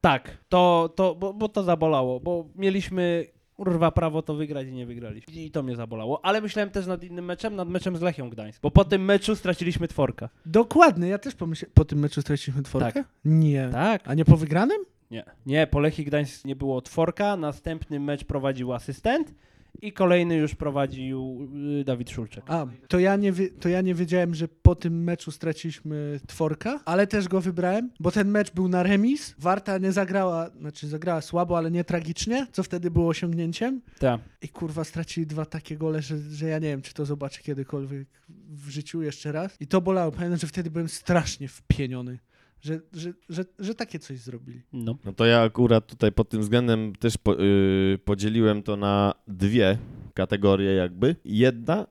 [0.00, 4.86] Tak, to, to bo, bo to zabolało, bo mieliśmy urwa prawo to wygrać i nie
[4.86, 5.34] wygraliśmy.
[5.34, 8.62] I to mnie zabolało, ale myślałem też nad innym meczem, nad meczem z Lechią Gdańsk,
[8.62, 10.28] bo po tym meczu straciliśmy tworka.
[10.46, 11.72] Dokładnie, ja też pomyślałem.
[11.74, 12.92] Po tym meczu straciliśmy tworkę?
[12.92, 13.04] Tak.
[13.24, 13.68] Nie.
[13.72, 14.02] Tak?
[14.08, 14.78] A nie po wygranym?
[15.10, 19.34] Nie, nie, po Lechii Gdańsk nie było tworka, następny mecz prowadził asystent
[19.82, 21.48] i kolejny już prowadził
[21.80, 22.44] y, Dawid Szulczek.
[22.46, 27.06] A, to ja, nie to ja nie wiedziałem, że po tym meczu straciliśmy tworka, ale
[27.06, 29.34] też go wybrałem, bo ten mecz był na remis.
[29.38, 33.80] Warta nie zagrała, znaczy zagrała słabo, ale nie tragicznie, co wtedy było osiągnięciem.
[33.98, 34.20] Tak.
[34.42, 38.08] I kurwa stracili dwa takie gole, że, że ja nie wiem, czy to zobaczę kiedykolwiek
[38.48, 39.56] w życiu jeszcze raz.
[39.60, 40.12] I to bolało.
[40.12, 42.18] Pamiętam, że wtedy byłem strasznie wpieniony,
[42.60, 44.62] że, że, że, że takie coś zrobili.
[44.72, 44.94] No.
[45.04, 49.78] No to ja akurat tutaj pod tym względem też po, yy, podzieliłem to na dwie
[50.14, 51.16] kategorie jakby.
[51.24, 51.86] Jedna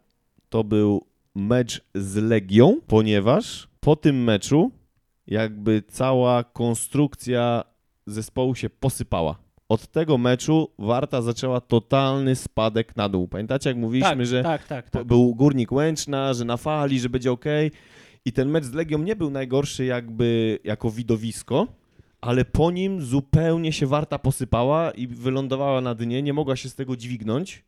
[0.50, 4.72] to był mecz z Legią, ponieważ po tym meczu
[5.28, 7.64] jakby cała konstrukcja
[8.08, 9.36] zespołu się posypała.
[9.70, 13.28] od tego meczu Warta zaczęła totalny spadek na dół.
[13.28, 15.04] Pamiętacie, jak mówiliśmy, tak, że tak, tak, tak.
[15.04, 17.46] był Górnik Łęczna, że na fali, że będzie ok.
[18.28, 21.68] I ten mecz z Legią nie był najgorszy jakby jako widowisko,
[22.22, 26.76] ale po nim zupełnie się Warta posypała i wylądowała na dnie, nie mogła się z
[26.76, 27.64] tego dźwignąć.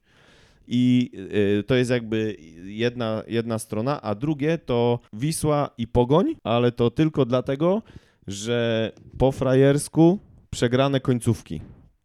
[0.68, 1.12] I
[1.60, 6.92] y, to jest jakby jedna, jedna strona, a drugie to Wisła i Pogoń, ale to
[6.92, 7.82] tylko dlatego,
[8.28, 10.20] że po frajersku
[10.50, 11.62] przegrane końcówki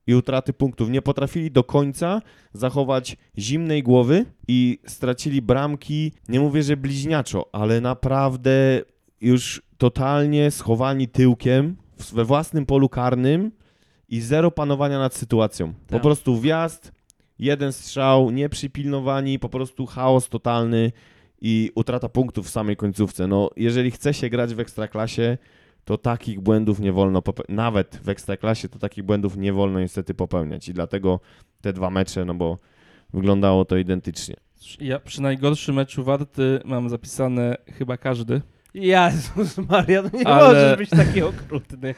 [0.07, 0.90] i utraty punktów.
[0.90, 7.81] Nie potrafili do końca zachować zimnej głowy i stracili bramki, nie mówię, że bliźniaczo, ale
[7.81, 8.83] naprawdę
[9.21, 11.77] już totalnie schowani tyłkiem
[12.12, 13.51] we własnym polu karnym
[14.09, 15.73] i zero panowania nad sytuacją.
[15.87, 16.03] Po Tak.
[16.03, 16.93] prostu wjazd,
[17.38, 20.93] jeden strzał, nieprzypilnowani, po prostu chaos totalny
[21.40, 23.27] i utrata punktów w samej końcówce.
[23.27, 25.38] No, jeżeli chce się grać w ekstraklasie,
[25.85, 27.57] to takich błędów nie wolno popełniać.
[27.57, 30.68] Nawet w ekstraklasie to takich błędów nie wolno niestety popełniać.
[30.68, 31.20] I dlatego
[31.61, 32.59] te dwa mecze, no bo
[33.12, 34.37] wyglądało to identycznie.
[34.81, 38.40] Ja przy najgorszym meczu Warty mam zapisane chyba każdy,
[38.75, 41.94] Jezus Maria, no nie Ale- możesz być taki okrutny.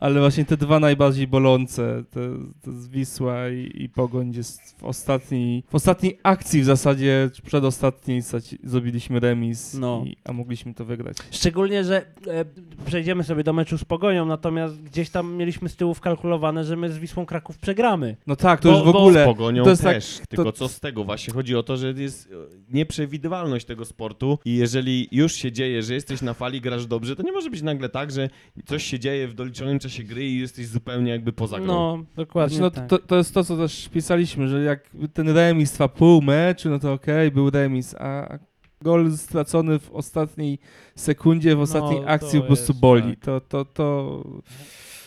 [0.00, 2.20] Ale właśnie te dwa najbardziej bolące, to,
[2.64, 4.42] to z Wisła i, i Pogoń, gdzie
[4.78, 8.22] w ostatniej, w ostatniej akcji w zasadzie, czy przedostatniej
[8.64, 10.02] zrobiliśmy remis, No.
[10.06, 11.16] i, a mogliśmy to wygrać.
[11.30, 12.44] Szczególnie, że e,
[12.86, 16.92] przejdziemy sobie do meczu z Pogonią, natomiast gdzieś tam mieliśmy z tyłu wkalkulowane, że my
[16.92, 18.16] z Wisłą Kraków przegramy.
[18.26, 19.22] No tak, to Bo- już w bo- ogóle...
[19.22, 21.04] Z Pogonią to jest tak- też, tylko co z tego?
[21.04, 22.34] Właśnie chodzi o to, że jest e,
[22.74, 27.22] nieprzewidywalność tego sportu i jeżeli już się dzieje, że jesteś na fali, grasz dobrze, to
[27.22, 28.28] nie może być nagle tak, że
[28.66, 31.66] coś się dzieje w doliczonym czasie gry i jesteś zupełnie jakby poza grą.
[31.66, 32.88] No, dokładnie Znaczy, no, tak.
[32.90, 36.78] to, to jest to, co też pisaliśmy, że jak ten remis trwa pół meczu, no
[36.78, 38.38] to okej, był remis, a
[38.82, 40.58] gol stracony w ostatniej
[40.94, 43.16] sekundzie, w ostatniej No, akcji po prostu boli.
[43.16, 43.24] tak.
[43.24, 44.24] To, to, to,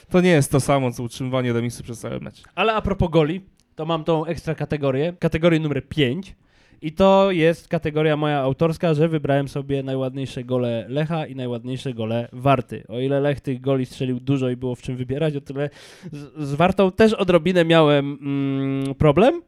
[0.09, 2.43] to nie jest to samo, co utrzymywanie remisu przez cały mecz.
[2.55, 3.41] Ale a propos goli,
[3.75, 6.35] to mam tą ekstra kategorię, kategorię numer 5.
[6.83, 12.27] I to jest kategoria moja autorska, że wybrałem sobie najładniejsze gole Lecha i najładniejsze gole
[12.33, 12.83] Warty.
[12.87, 15.69] O ile Lech tych goli strzelił dużo i było w czym wybierać, o tyle
[16.11, 19.41] z, z Wartą też odrobinę miałem mm, problem.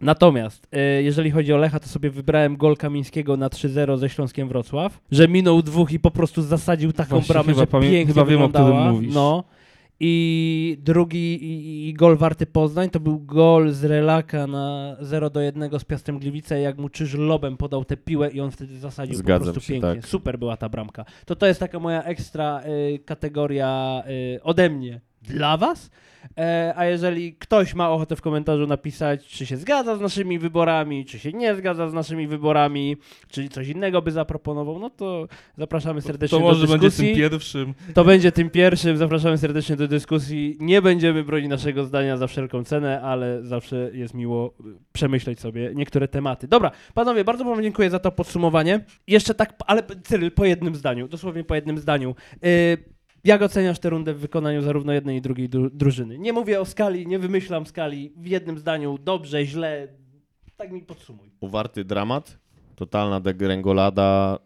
[0.00, 4.48] Natomiast e, jeżeli chodzi o Lecha, to sobie wybrałem gol Kamińskiego na 3-0 ze Śląskiem
[4.48, 8.24] Wrocław, że minął dwóch i po prostu zasadził taką Właśnie, bramę, chyba że pięknie chyba
[8.24, 8.92] wiem, o którym wyglądała.
[8.92, 9.14] mówisz.
[9.14, 9.44] No.
[10.04, 15.40] I drugi i, i gol Warty Poznań to był gol z Relaka na 0 do
[15.40, 19.16] 1 z Piastem Gliwice, jak mu Czyż lobem podał tę piłę i on wtedy zasadził
[19.16, 19.94] Zgadzam po prostu się, pięknie.
[20.02, 20.10] tak.
[20.10, 21.04] Super była ta bramka.
[21.26, 22.62] To to jest taka moja ekstra
[22.94, 24.02] y, kategoria
[24.36, 25.90] y, ode mnie dla was.
[26.38, 31.04] E, a jeżeli ktoś ma ochotę w komentarzu napisać, czy się zgadza z naszymi wyborami,
[31.04, 32.96] czy się nie zgadza z naszymi wyborami,
[33.28, 37.06] czy coś innego by zaproponował, no to zapraszamy serdecznie To może do będzie dyskusji.
[37.14, 37.74] tym pierwszym.
[37.94, 38.96] To będzie tym pierwszym.
[38.96, 40.56] Zapraszamy serdecznie do dyskusji.
[40.60, 45.72] Nie będziemy bronić naszego zdania za wszelką cenę, ale zawsze jest miło y, przemyśleć sobie
[45.74, 46.48] niektóre tematy.
[46.48, 48.84] Dobra, panowie, bardzo wam dziękuję za to podsumowanie.
[49.06, 52.14] Jeszcze tak, ale Cyryl, po jednym zdaniu, dosłownie po jednym zdaniu.
[52.44, 52.91] Y,
[53.24, 56.18] jak oceniasz tę rundę w wykonaniu zarówno jednej i drugiej dru- drużyny?
[56.18, 58.12] Nie mówię o skali, nie wymyślam skali.
[58.16, 59.88] W jednym zdaniu, dobrze, źle.
[60.56, 61.30] Tak mi podsumuj.
[61.40, 62.38] Uwarty dramat,
[62.76, 64.38] totalna degrengolada,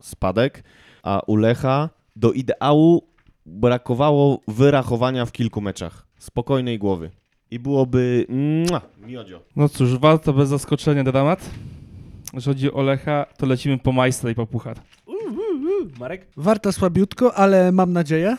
[0.00, 0.64] spadek,
[1.02, 3.08] a u Lecha do ideału
[3.46, 6.06] brakowało wyrachowania w kilku meczach.
[6.18, 7.10] Spokojnej głowy.
[7.50, 8.26] I byłoby...
[8.70, 9.40] Mua, miodzio.
[9.56, 11.50] No cóż, warto bez zaskoczenia dramat.
[12.34, 14.76] Jeśli chodzi o Lecha, to lecimy po majstra i po puchar.
[15.98, 16.26] Marek?
[16.36, 18.36] Warta słabiutko, ale mam nadzieję.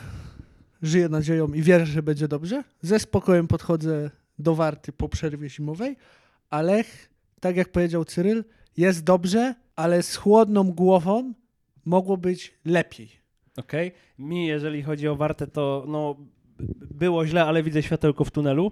[0.81, 2.63] Żyję nadzieją i wierzę, że będzie dobrze.
[2.81, 5.97] Ze spokojem podchodzę do Warty po przerwie zimowej,
[6.49, 6.83] ale
[7.39, 8.43] tak jak powiedział Cyryl,
[8.77, 11.33] jest dobrze, ale z chłodną głową
[11.85, 13.09] mogło być lepiej.
[13.57, 13.91] Okej.
[14.19, 16.15] Mi, jeżeli chodzi o Wartę, to no,
[16.91, 18.71] było źle, ale widzę światełko w tunelu.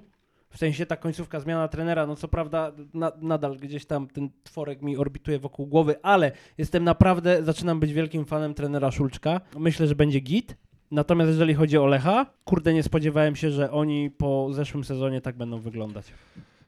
[0.53, 4.81] W sensie ta końcówka, zmiana trenera, no co prawda na, nadal gdzieś tam ten tworek
[4.81, 9.41] mi orbituje wokół głowy, ale jestem naprawdę, zaczynam być wielkim fanem trenera Szulczka.
[9.57, 10.57] Myślę, że będzie git.
[10.91, 15.37] Natomiast jeżeli chodzi o Lecha, kurde nie spodziewałem się, że oni po zeszłym sezonie tak
[15.37, 16.05] będą wyglądać.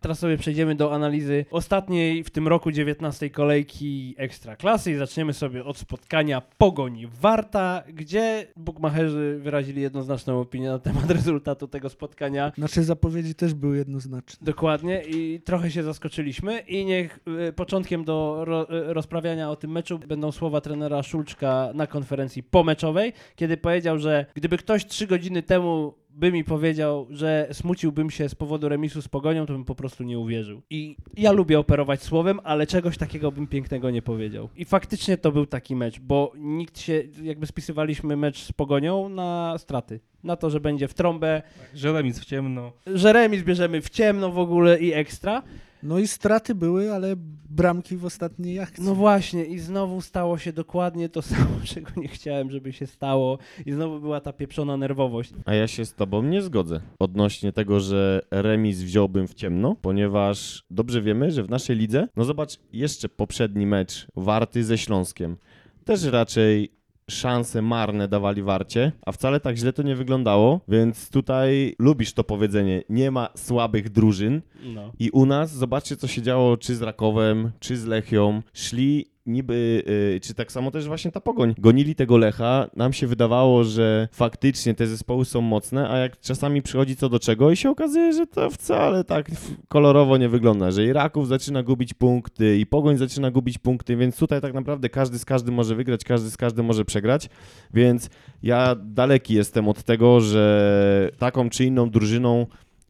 [0.06, 5.34] Teraz sobie przejdziemy do analizy ostatniej w tym roku 19 kolejki Ekstra Klasy i zaczniemy
[5.34, 12.52] sobie od spotkania Pogoń Warta, gdzie bukmacherzy wyrazili jednoznaczną opinię na temat rezultatu tego spotkania.
[12.58, 14.46] Nasze zapowiedzi też były jednoznaczne.
[14.46, 19.72] Dokładnie i trochę się zaskoczyliśmy i niech y, początkiem do ro, y, rozprawiania o tym
[19.72, 25.44] meczu będą słowa trenera Szulczka na konferencji pomeczowej, kiedy powiedział, że gdyby ktoś trzy godziny
[25.44, 29.76] temu by mi powiedział, że smuciłbym się z powodu remisu z Pogonią, to bym po
[29.76, 30.62] prostu nie uwierzył.
[30.70, 34.50] I ja lubię operować słowem, ale czegoś takiego bym pięknego nie powiedział.
[34.56, 39.56] I faktycznie to był taki mecz, bo nikt się, jakby spisywaliśmy mecz z Pogonią na
[39.58, 40.00] straty.
[40.24, 41.42] Na to, że będzie w trąbę,
[41.74, 42.72] Że remis w ciemno.
[42.88, 45.44] że remis bierzemy w ciemno w ogóle i ekstra.
[45.86, 47.16] No i straty były, ale
[47.50, 48.84] bramki w ostatniej akcji.
[48.84, 53.38] No właśnie, i znowu stało się dokładnie to samo, czego nie chciałem, żeby się stało.
[53.66, 55.32] I znowu była ta pieprzona nerwowość.
[55.46, 60.64] A ja się z tobą nie zgodzę odnośnie tego, że remis wziąłbym w ciemno, ponieważ
[60.72, 65.38] dobrze wiemy, że w naszej lidze, no zobacz, jeszcze poprzedni mecz Warty ze Śląskiem,
[65.86, 66.75] też raczej
[67.16, 72.24] szanse marne dawali Warcie, a wcale tak źle to nie wyglądało, więc tutaj lubisz to
[72.24, 74.42] powiedzenie, nie ma słabych drużyn,
[74.74, 74.92] No.
[75.00, 78.42] i u nas, zobaczcie, co się działo, czy z Rakowem, czy z Lechią.
[78.54, 79.84] Szli niby,
[80.16, 81.56] y, czy tak samo też właśnie ta pogoń.
[81.58, 82.70] Gonili tego Lecha.
[82.76, 87.20] Nam się wydawało, że faktycznie te zespoły są mocne, a jak czasami przychodzi co do
[87.20, 89.32] czego i się okazuje, że to wcale tak
[89.68, 94.18] kolorowo nie wygląda, że i Raków zaczyna gubić punkty, i pogoń zaczyna gubić punkty, więc
[94.18, 97.30] tutaj tak naprawdę każdy z każdym może wygrać, każdy z każdym może przegrać,
[97.74, 98.10] więc
[98.44, 102.46] ja daleki jestem od tego, że taką czy inną drużyną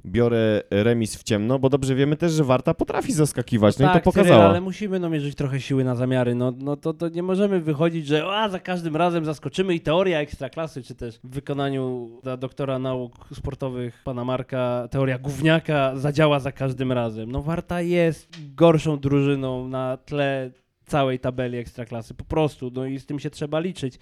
[0.06, 3.94] biorę remis w ciemno, bo dobrze wiemy też, że Warta potrafi zaskakiwać, no, i to
[3.94, 4.36] tak, pokazała.
[4.36, 6.36] Cyril, ale musimy no, mierzyć trochę siły na zamiary.
[6.36, 10.20] No, no to, to nie możemy wychodzić, że a, za każdym razem zaskoczymy i teoria
[10.20, 16.52] ekstraklasy, czy też w wykonaniu dla doktora nauk sportowych pana Marka, teoria gówniaka zadziała za
[16.52, 17.32] każdym razem.
[17.32, 20.52] No Warta jest gorszą drużyną na tle
[20.86, 24.00] całej tabeli ekstraklasy, po prostu, no i z tym się trzeba liczyć.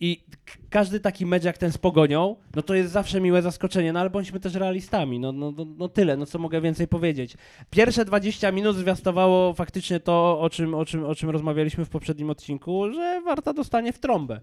[0.00, 0.24] I
[0.70, 4.10] każdy taki mecz jak ten z Pogonią, no to jest zawsze miłe zaskoczenie, no ale
[4.10, 7.36] bądźmy też realistami, no, no, no, no tyle, no co mogę więcej powiedzieć.
[7.70, 12.30] Pierwsze 20 minut zwiastowało faktycznie to, o czym, o, czym, o czym rozmawialiśmy w poprzednim
[12.30, 14.40] odcinku, że Warta dostanie w trąbę.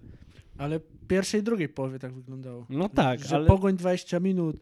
[0.58, 2.66] Ale pierwszej i drugiej połowie tak wyglądało.
[2.70, 4.56] No tak, że ale pogoń 20 minut,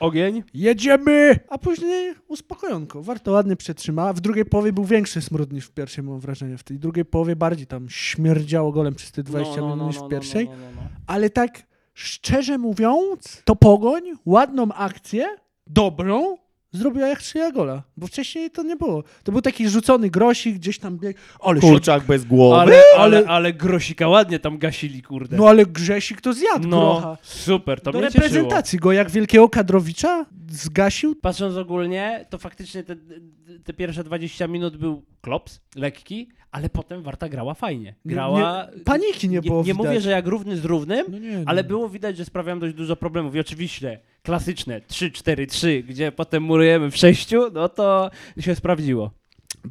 [0.00, 0.42] ogień?
[0.54, 1.38] jedziemy!
[1.48, 3.02] A później uspokojonko.
[3.02, 4.12] Warto ładnie przetrzymała.
[4.12, 6.58] W drugiej połowie był większy smród niż w pierwszej, mam wrażenie.
[6.58, 9.86] W tej drugiej połowie bardziej tam śmierdziało golem przez te 20 No, no, minut no,
[9.86, 10.44] niż no, w no, pierwszej.
[10.48, 10.82] no, no, no.
[11.06, 11.62] Ale tak
[11.94, 15.26] szczerze mówiąc, to pogoń, ładną akcję,
[15.66, 16.36] dobrą,
[16.72, 17.82] zrobiła jak trzyja gola.
[17.96, 19.04] Bo wcześniej to nie było.
[19.24, 21.16] To był taki rzucony grosik, gdzieś tam bieg.
[21.40, 22.56] Ale się Kurczak bez głowy.
[22.60, 25.36] Ale, ale, ale- ale grosika ładnie tam gasili, kurde.
[25.36, 27.16] No ale Grzesik to zjadł No, grocha.
[27.22, 28.24] super, to Do mnie cieszyło.
[28.24, 31.14] reprezentacji go jak wielkiego kadrowicza zgasił.
[31.16, 32.96] Patrząc ogólnie, to faktycznie te,
[33.64, 37.94] te pierwsze 20 minut był klops, lekki, ale potem Warta grała fajnie.
[38.04, 38.66] Nie- Grała...
[38.76, 39.76] nie- paniki nie było Nie, widać.
[39.86, 41.68] mówię, że jak równy z równym, No nie, ale no.
[41.68, 43.34] było widać, że sprawiałem dość dużo problemów.
[43.34, 48.10] I oczywiście klasyczne 3-4-3, gdzie potem murujemy w sześciu, no to
[48.40, 49.10] się sprawdziło.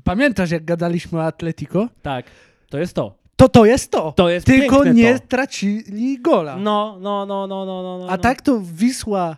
[0.03, 1.87] Pamiętasz jak gadaliśmy o Atletico?
[2.01, 2.25] Tak,
[2.69, 3.19] to jest to.
[3.35, 4.11] To to jest to.
[4.11, 5.27] To jest Tylko nie to.
[5.27, 6.55] tracili gola.
[6.57, 7.97] No, no, no, no, no, no.
[7.99, 8.09] no.
[8.09, 9.37] A tak to Wisła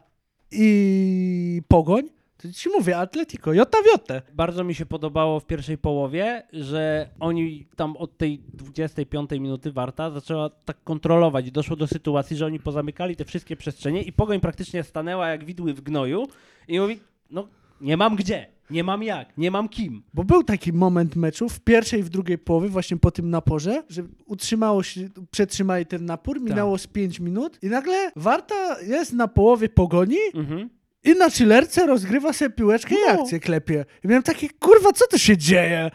[0.51, 2.03] i Pogoń,
[2.41, 4.21] to ci mówię, Atletico, jota w jotę.
[4.33, 10.11] Bardzo mi się podobało w pierwszej połowie, że oni tam od tej 25 minuty Warta
[10.11, 14.39] zaczęła tak kontrolować i doszło do sytuacji, że oni pozamykali te wszystkie przestrzenie i Pogoń
[14.39, 16.27] praktycznie stanęła jak widły w gnoju
[16.67, 16.99] i mówi,
[17.29, 17.47] no
[17.81, 20.03] nie mam gdzie, nie mam jak, nie mam kim.
[20.13, 23.83] Bo był taki moment meczu w pierwszej i w drugiej połowie, właśnie po tym naporze,
[23.89, 29.27] że utrzymało się, przetrzymali ten napór, minęło z 5 minut i nagle Warta jest na
[29.27, 30.69] połowie pogoni Mhm.
[31.03, 33.21] I na chillerce rozgrywa sobie piłeczkę i No.
[33.21, 33.85] akcję klepie.
[34.03, 35.91] I miałem takie, kurwa, co tu się dzieje?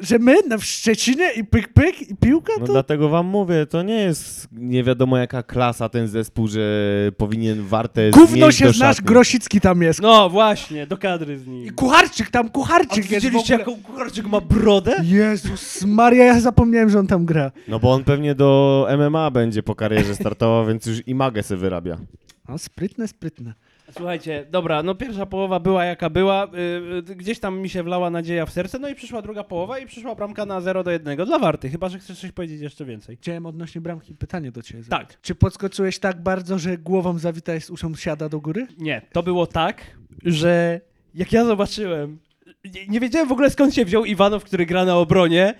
[0.00, 2.72] Że my na w Szczecinie i pyk, pyk i piłka No to...
[2.72, 6.60] dlatego wam mówię, to nie jest nie wiadomo jaka klasa ten zespół, że
[7.16, 9.00] powinien Wartę Gówno się znasz.
[9.00, 10.00] Grosicki tam jest.
[10.02, 11.66] No właśnie, do kadry z nim.
[11.66, 13.72] I Kucharczyk tam, A Kucharczyk jest w widzieliście ogóle...
[13.74, 14.96] jaką Kucharczyk ma brodę?
[15.04, 17.50] Jezus Maria, ja zapomniałem, że on tam gra.
[17.68, 21.56] No bo on pewnie do MMA będzie po karierze startował, więc już i magę se
[21.56, 21.98] wyrabia.
[22.48, 23.54] No, sprytne, sprytne.
[23.96, 28.10] Słuchajcie, dobra, no pierwsza połowa była jaka była, yy, yy, gdzieś tam mi się wlała
[28.10, 31.26] nadzieja w serce, no i przyszła druga połowa i przyszła bramka na 0 do 1
[31.26, 33.16] dla Warty, chyba, że chcesz coś powiedzieć jeszcze więcej.
[33.16, 34.82] Chciałem odnośnie bramki pytanie do ciebie.
[34.82, 34.90] Tak.
[34.90, 35.18] zadać.
[35.22, 38.66] Czy podskoczyłeś tak bardzo, że głową zawitałeś z uszą siada do góry?
[38.78, 40.80] Nie, to było tak, że
[41.14, 42.18] jak ja zobaczyłem,
[42.74, 45.54] nie, nie wiedziałem w ogóle skąd się wziął Iwanow, który gra na obronie,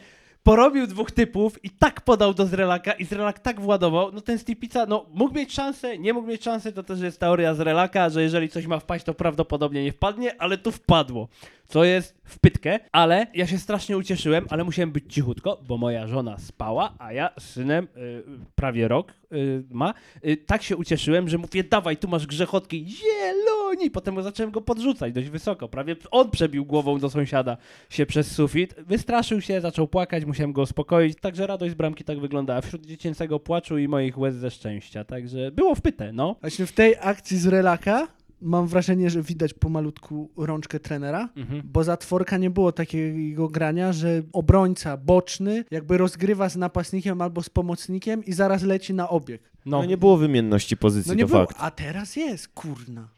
[0.46, 4.87] porobił dwóch typów i tak podał do Zrelaka i Zrelak tak władował, no ten Stipica,
[4.87, 8.48] no mógł mieć szansę, nie mógł mieć szansy, to też jest teoria Zrelaka, że jeżeli
[8.48, 11.29] coś ma wpaść, to prawdopodobnie nie wpadnie, ale tu wpadło,
[11.68, 16.06] co jest w pytkę, ale ja się strasznie ucieszyłem, ale musiałem być cichutko, bo moja
[16.06, 18.23] żona spała, a ja z synem y,
[18.54, 19.94] prawie rok y, ma,
[20.27, 23.90] y, tak się ucieszyłem, że mówię, dawaj, tu masz grzechotki, zielo, ni.
[23.90, 25.68] Potem zacząłem go podrzucać dość wysoko.
[25.68, 27.56] Prawie on przebił głową do sąsiada
[27.90, 28.74] się przez sufit.
[28.87, 31.18] Wystraszył się, zaczął płakać, musiałem go uspokoić.
[31.20, 32.60] Także radość z bramki tak wyglądała.
[32.60, 35.04] Wśród dziecięcego płaczu i moich łez ze szczęścia.
[35.04, 36.37] Także było wpyte, no.
[36.40, 38.08] Właśnie w tej akcji z relaka
[38.40, 41.62] mam wrażenie, że widać pomalutku rączkę trenera, Mhm.
[41.72, 47.42] bo za tworka nie było takiego grania, że obrońca boczny jakby rozgrywa z napastnikiem albo
[47.42, 49.42] z pomocnikiem i zaraz leci na obieg.
[49.66, 51.56] No, No nie było wymienności pozycji, No nie to było, fakt.
[51.60, 53.08] a teraz jest, kurna.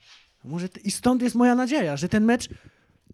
[0.45, 0.69] Może.
[0.85, 2.49] I stąd jest moja nadzieja, że ten mecz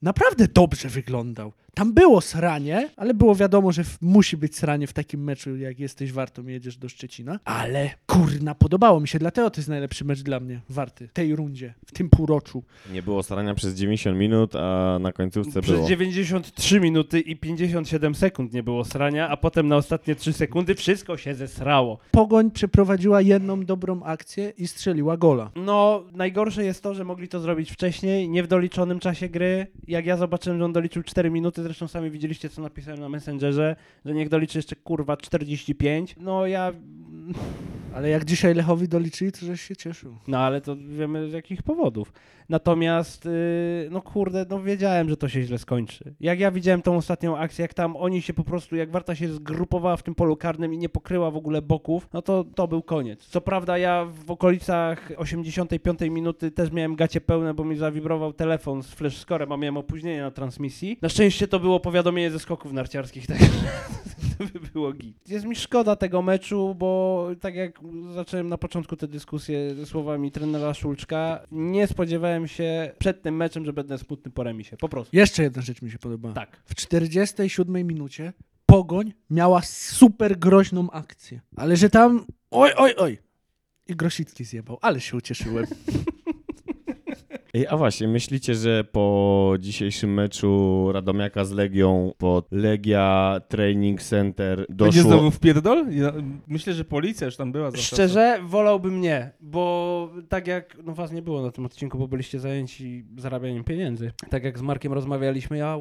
[0.03, 1.53] naprawdę dobrze wyglądał.
[1.75, 6.13] Tam było sranie, ale było wiadomo, że musi być sranie w takim meczu, jak jesteś
[6.13, 7.41] Wartą i jedziesz do Szczecina.
[7.45, 11.37] Ale kurna, podobało mi się, dlatego to jest najlepszy mecz dla mnie, Warty, w tej
[11.37, 12.63] rundzie, w tym półroczu.
[12.93, 15.89] Nie było starania przez 90 minut, a na końcówce Przez było.
[15.89, 21.17] 93 minuty i 57 sekund nie było srania, a potem na ostatnie 3 sekundy wszystko
[21.17, 21.99] się zesrało.
[22.11, 25.51] Pogoń przeprowadziła jedną dobrą akcję i strzeliła gola.
[25.57, 29.67] No, najgorsze jest to, że mogli to zrobić wcześniej, nie w doliczonym czasie gry.
[29.89, 33.77] Jak ja zobaczyłem, że on doliczył 4 minuty, zresztą sami widzieliście, co napisałem na Messengerze,
[34.05, 36.17] że niech doliczy jeszcze kurwa 45.
[36.21, 36.73] No ja.
[37.95, 40.17] Ale jak dzisiaj Lechowi doliczyli, to żeś się cieszył.
[40.29, 42.13] No ale to wiemy z jakich powodów.
[42.49, 46.15] Natomiast, yy, no kurde, no wiedziałem, że to się źle skończy.
[46.21, 49.29] Jak ja widziałem tą ostatnią akcję, jak tam oni się po prostu, jak Warta się
[49.29, 52.83] zgrupowała w tym polu karnym i nie pokryła w ogóle boków, no to to był
[52.83, 53.27] koniec.
[53.27, 58.83] Co prawda ja w okolicach 85 minuty też miałem gacie pełne, bo mi zawibrował telefon
[58.83, 60.99] z flash scorem, a miałem opóźnienie na transmisji.
[61.03, 63.49] Na szczęście to było powiadomienie ze skoków narciarskich, także
[64.39, 65.29] by było git.
[65.29, 67.81] Jest mi szkoda tego meczu, bo tak jak
[68.15, 73.65] zacząłem na początku tę dyskusję ze słowami trenera Szulczka, nie spodziewałem się przed tym meczem,
[73.65, 74.77] że będę smutny po remisie.
[74.77, 75.17] Po prostu.
[75.17, 76.33] Jeszcze jedna rzecz mi się podoba.
[76.33, 76.63] Tak.
[76.65, 78.33] W 47 minucie
[78.67, 81.41] Pogoń miała super groźną akcję.
[81.57, 83.19] Ale że tam oj, oj, oj.
[83.87, 85.67] I Grosicki zjebał, ale się ucieszyłem.
[87.55, 94.59] Ej, a właśnie, myślicie, że po dzisiejszym meczu Radomiaka z Legią pod Legia Training Center
[94.59, 95.03] Będzie doszło...
[95.03, 95.87] znowu w pierdol?
[95.91, 96.13] Ja,
[96.47, 97.71] myślę, że policja już tam była.
[97.77, 102.41] Szczerze, wolałbym nie, bo tak jak, no was nie było na tym odcinku, bo byliście
[102.41, 104.13] zajęci zarabianiem pieniędzy.
[104.31, 105.79] Tak jak z Markiem rozmawialiśmy, ja,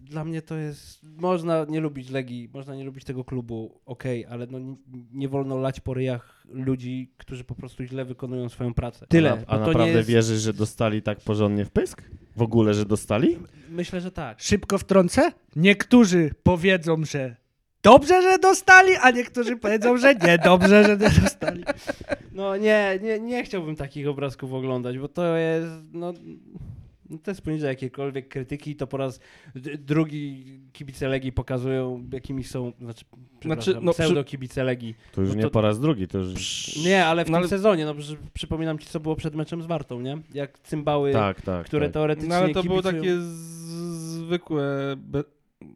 [0.00, 4.46] dla mnie to jest, można nie lubić Legii, można nie lubić tego klubu, okej, ale
[4.50, 4.76] no nie,
[5.12, 9.06] nie wolno lać po ryjach ludzi, którzy po prostu źle wykonują swoją pracę.
[9.08, 9.32] Tyle.
[9.32, 10.08] A, bo a to naprawdę nie jest...
[10.08, 12.02] wierzysz, że dostali tak porządnie w pysk?
[12.36, 13.38] W ogóle, że dostali?
[13.70, 14.40] Myślę, że tak.
[14.40, 15.32] Szybko wtrącę.
[15.56, 17.36] Niektórzy powiedzą, że
[17.82, 21.64] dobrze, że dostali, a niektórzy powiedzą, że niedobrze, że nie dostali.
[22.32, 26.12] No nie, nie, nie chciałbym takich obrazków oglądać, bo to jest, no,
[27.10, 29.20] no to jest poniżej jakiejkolwiek krytyki, to po raz
[29.78, 33.04] drugi kibice Legii pokazują, jakimi są, znaczy,
[33.44, 34.94] Znaczy, no, pseudo kibice Legii.
[35.12, 36.76] To już No nie to- po raz drugi, to już...
[36.84, 39.62] Nie, ale w No tym ale- sezonie, no przy, przypominam ci, co było przed meczem
[39.62, 40.18] z Wartą, nie?
[40.34, 41.66] Jak cymbały, Tak, tak.
[41.66, 41.92] które tak.
[41.94, 43.22] teoretycznie No ale to było kibicują- takie z-
[44.26, 44.94] zwykłe...
[44.96, 45.24] Be...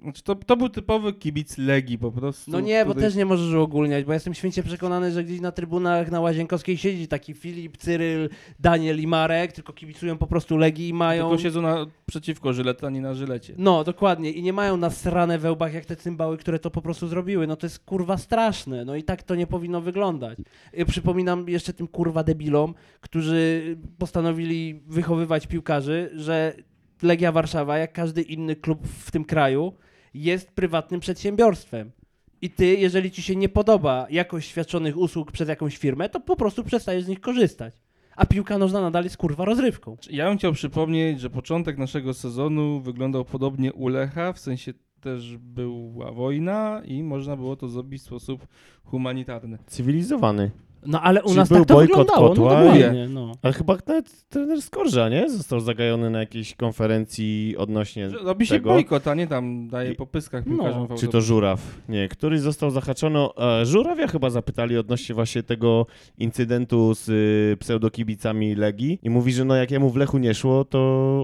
[0.02, 2.50] Znaczy, to, to był typowy kibic Legii po prostu.
[2.50, 6.10] No nie, bo też nie możesz uogólniać, bo jestem święcie przekonany, że gdzieś na trybunach
[6.10, 8.28] na Łazienkowskiej siedzi taki Filip, Cyryl,
[8.58, 11.28] Daniel i Marek, tylko kibicują po prostu Legii i mają...
[11.28, 13.54] Tylko siedzą na, przeciwko Żyleta, a nie na Żylecie.
[13.58, 14.30] No, dokładnie.
[14.30, 17.46] I nie mają nasrane we łbach jak te cymbały, które to po prostu zrobiły.
[17.46, 18.84] No to jest kurwa straszne.
[18.84, 20.38] No i tak to nie powinno wyglądać.
[20.72, 26.54] I przypominam jeszcze tym kurwa debilom, którzy postanowili wychowywać piłkarzy, że
[27.02, 29.72] Legia Warszawa, jak każdy inny klub w tym kraju,
[30.14, 31.90] jest prywatnym przedsiębiorstwem.
[32.42, 36.36] I ty, jeżeli ci się nie podoba jakość świadczonych usług przez jakąś firmę, to po
[36.36, 37.74] prostu przestajesz z nich korzystać.
[38.16, 39.96] A piłka nożna nadal jest kurwa rozrywką.
[40.10, 45.36] Ja bym chciał przypomnieć, że początek naszego sezonu wyglądał podobnie u Lecha, w sensie też
[45.36, 48.46] była wojna i można było to zrobić w sposób
[48.84, 49.58] humanitarny.
[49.66, 50.50] Cywilizowany.
[50.86, 52.28] No ale u nas był tak to bojkot wyglądało.
[52.28, 53.32] kotła no, dokładnie, no.
[53.42, 55.30] Ale chyba nawet trener Skorża, nie?
[55.30, 58.70] Został zagajony na jakiejś konferencji odnośnie Robi się tego.
[58.70, 60.88] bojkot, a nie tam daje po pyskach No.
[60.98, 61.20] Czy to.
[61.20, 61.60] Żuraw?
[61.88, 63.18] Nie, któryś został zahaczony.
[63.18, 65.86] E, Żurawia chyba zapytali odnośnie właśnie tego
[66.18, 70.64] incydentu z y, pseudokibicami Legii i mówi, że no jak jemu w Lechu nie szło,
[70.64, 70.80] to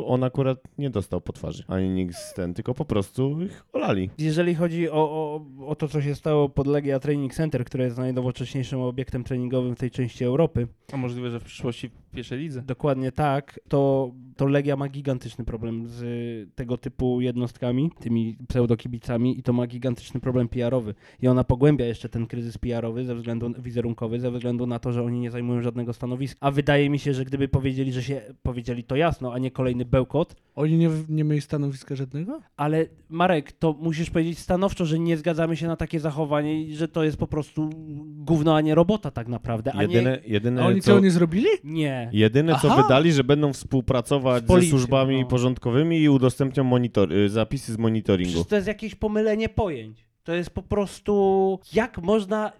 [0.06, 1.64] on akurat nie dostał po twarzy.
[1.68, 4.10] Ani nikt z ten, tylko po prostu ich olali.
[4.18, 7.98] Jeżeli chodzi o, o, o to, co się stało pod Legia Training Center, które jest
[7.98, 12.62] najnowocześniejszym obiektem treningowym w tej części Europy, A możliwe, że w przyszłości w pierwszej lidze.
[12.62, 19.38] dokładnie tak, to, to Legia ma gigantyczny problem z y, tego typu jednostkami, tymi pseudokibicami
[19.38, 20.94] i to ma gigantyczny problem PR-owy.
[21.22, 25.02] I ona pogłębia jeszcze ten kryzys PR-owy ze względu wizerunkowy, ze względu na to, że
[25.02, 26.38] oni nie zajmują żadnego stanowiska.
[26.40, 29.84] A wydaje mi się, że gdyby powiedzieli, że się powiedzieli to jasno, a nie kolejny
[29.84, 32.40] bełkot, Oni nie, nie mieli stanowiska żadnego?
[32.56, 36.88] Ale Marek, to musisz powiedzieć stanowczo, że nie zgadzamy się na takie zachowanie i że
[36.88, 37.70] to jest po prostu
[38.16, 39.35] gówno, a nie robota tak naprawdę.
[39.74, 40.32] A Jedyne, nie...
[40.32, 40.90] jedyne A oni co...
[40.90, 41.48] co oni zrobili?
[41.64, 41.76] Nie.
[41.76, 42.08] Nie.
[42.12, 42.82] Jedyne co Aha.
[42.82, 45.26] wydali, że będą współpracować policją, ze służbami no.
[45.26, 48.32] porządkowymi i udostępnią monitor- y, zapisy z monitoringu.
[48.32, 50.05] Przecież to jest jakieś pomylenie pojęć.
[50.26, 52.52] To jest po prostu, jak można,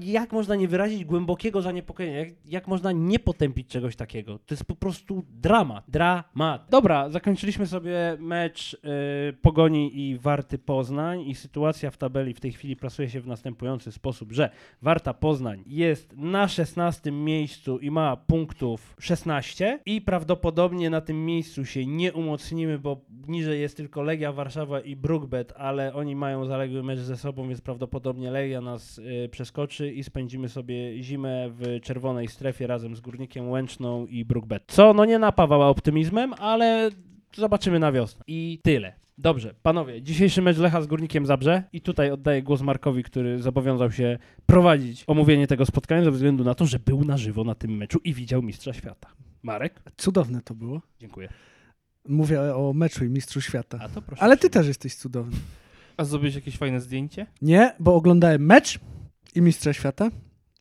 [0.00, 4.38] jak można nie wyrazić głębokiego zaniepokojenia, jak, jak można nie potępić czegoś takiego.
[4.38, 6.66] To jest po prostu dramat, dramat.
[6.70, 8.78] Dobra, zakończyliśmy sobie mecz y,
[9.42, 13.92] Pogoni i Warty Poznań i sytuacja w tabeli w tej chwili plasuje się w następujący
[13.92, 14.50] sposób, że
[14.82, 21.64] Warta Poznań jest na 16 miejscu i ma punktów 16 i prawdopodobnie na tym miejscu
[21.64, 26.82] się nie umocnimy, bo niżej jest tylko Legia Warszawa i Brookbet, ale oni mają zaległy
[26.82, 32.28] mecz ze sobą, więc prawdopodobnie Legia nas y, przeskoczy i spędzimy sobie zimę w czerwonej
[32.28, 34.62] strefie razem z Górnikiem Łęczną i Brookbet.
[34.66, 36.90] Co no nie napawa optymizmem, ale
[37.34, 38.24] zobaczymy na wiosnę.
[38.26, 38.92] I tyle.
[39.18, 43.92] Dobrze, panowie, dzisiejszy mecz Lecha z Górnikiem Zabrze i tutaj oddaję głos Markowi, który zobowiązał
[43.92, 47.76] się prowadzić omówienie tego spotkania ze względu na to, że był na żywo na tym
[47.76, 49.08] meczu i widział Mistrza Świata.
[49.42, 49.82] Marek?
[49.96, 50.82] Cudowne to było.
[51.00, 51.28] Dziękuję.
[52.08, 53.78] Mówię o meczu i Mistrzu Świata.
[53.82, 54.22] A to proszę.
[54.22, 55.36] Ale ty też jesteś cudowny.
[55.96, 57.26] A zrobiłeś jakieś fajne zdjęcie?
[57.42, 58.78] Nie, bo oglądałem mecz
[59.34, 60.10] i Mistrza Świata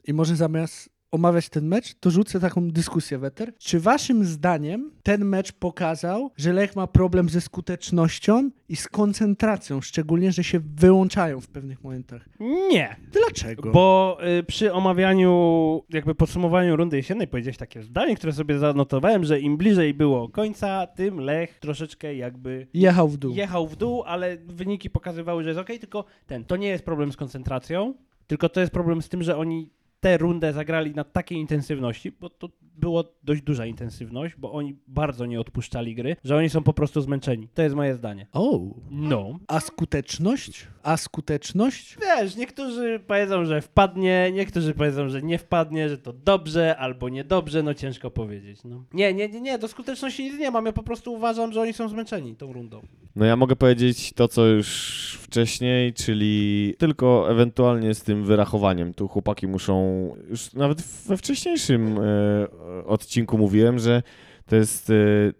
[0.03, 3.53] i może zamiast omawiać ten mecz, to rzucę taką dyskusję w eter.
[3.57, 9.81] Czy waszym zdaniem ten mecz pokazał, że Lech ma problem ze skutecznością i z koncentracją,
[9.81, 12.29] szczególnie, że się wyłączają w pewnych momentach?
[12.71, 13.71] Nie, Dlaczego?
[13.71, 19.39] bo y, przy omawianiu, jakby podsumowaniu rundy jesiennej powiedziałeś takie zdanie, które sobie zanotowałem, że
[19.39, 23.33] im bliżej było końca, tym Lech troszeczkę jakby Jechał w dół.
[23.35, 27.11] jechał w dół, ale wyniki pokazywały, że jest ok, tylko ten, to nie jest problem
[27.11, 27.93] z koncentracją,
[28.27, 29.69] tylko to jest problem z tym, że oni
[30.05, 35.25] tę rundę zagrali na takiej intensywności, bo to było dość duża intensywność, bo oni bardzo
[35.25, 37.47] nie odpuszczali gry, że oni są po prostu zmęczeni.
[37.53, 38.27] To jest moje zdanie.
[38.33, 38.59] O,
[38.91, 39.39] No.
[39.47, 40.67] a skuteczność?
[40.83, 41.97] A skuteczność?
[42.01, 47.63] Wiesz, niektórzy powiedzą, że wpadnie, niektórzy powiedzą, że nie wpadnie, że to dobrze albo niedobrze,
[47.63, 48.63] no ciężko powiedzieć.
[48.63, 48.83] No.
[48.93, 51.73] Nie, nie, nie, nie, do skuteczności nic nie mam, ja po prostu uważam, że oni
[51.73, 52.81] są zmęczeni tą rundą.
[53.16, 58.93] No ja mogę powiedzieć to, co już wcześniej, czyli tylko ewentualnie z tym wyrachowaniem.
[58.93, 64.03] Tu chłopaki muszą, już nawet we wcześniejszym e, odcinku mówiłem, że
[64.45, 64.93] to jest, e,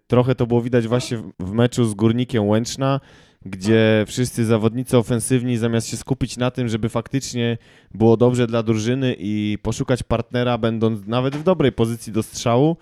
[0.08, 3.00] trochę to było widać właśnie w, w meczu z Górnikiem Łęczna,
[3.46, 7.58] gdzie wszyscy zawodnicy ofensywni zamiast się skupić na tym, żeby faktycznie
[7.94, 12.78] było dobrze dla drużyny i poszukać partnera, będąc nawet w dobrej pozycji do strzału,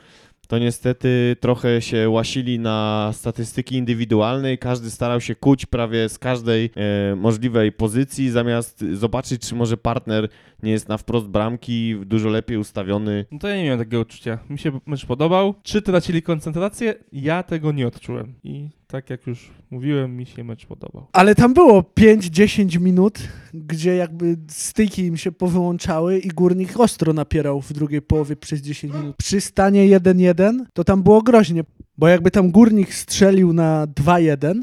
[0.48, 6.20] to niestety trochę się łasili na statystyki indywidualne i każdy starał się kuć prawie z
[6.20, 10.30] każdej e, możliwej pozycji, zamiast zobaczyć, czy może partner
[10.64, 13.26] nie jest na wprost bramki, dużo lepiej ustawiony.
[13.32, 14.40] No to ja nie miałem takiego uczucia.
[14.50, 15.56] Mi się mecz podobał.
[15.64, 16.94] Czy tracili koncentrację?
[17.14, 18.34] Ja tego nie odczułem.
[18.44, 21.08] I tak jak już mówiłem, mi się mecz podobał.
[21.14, 23.20] Ale tam było 5-10 minut,
[23.54, 28.94] gdzie jakby styki im się powyłączały i górnik ostro napierał w drugiej połowie przez 10
[28.94, 29.16] minut.
[29.16, 31.64] Przy stanie 1-1 to tam było groźnie,
[31.98, 34.62] bo jakby tam górnik strzelił na 2-1,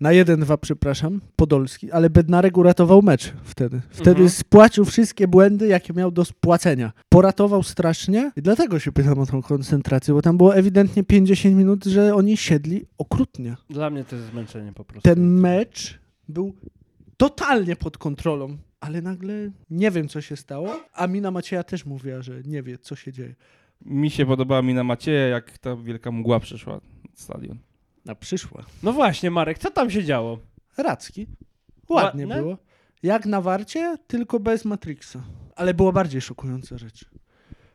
[0.00, 3.80] na 1-2 przepraszam, Podolski, ale Bednarek uratował mecz wtedy.
[3.90, 4.28] Wtedy Mhm.
[4.30, 6.92] spłacił wszystkie błędy, jakie miał do spłacenia.
[7.08, 11.84] Poratował strasznie i dlatego się pytam o tą koncentrację, bo tam było ewidentnie 50 minut,
[11.84, 15.08] że oni siedli okrutnie Dla mnie to jest zmęczenie po prostu.
[15.08, 15.98] ten mecz
[16.28, 16.52] był
[17.16, 19.34] totalnie pod kontrolą, ale nagle
[19.70, 20.80] nie wiem, co się stało.
[20.94, 23.34] A Mina Macieja też mówiła, że nie wie, co się dzieje.
[23.84, 26.80] Mi się podobała Mina Macieja, jak ta wielka mgła przyszła na
[27.14, 27.58] stadion.
[28.08, 28.64] A przyszła.
[28.82, 30.38] No właśnie, Marek, co tam się działo?
[30.76, 31.26] Racki.
[31.88, 32.42] Ładnie Ładne?
[32.42, 32.58] było.
[33.02, 35.22] Jak na warcie, tylko bez Matrixa.
[35.56, 37.04] Ale była bardziej szokująca rzecz.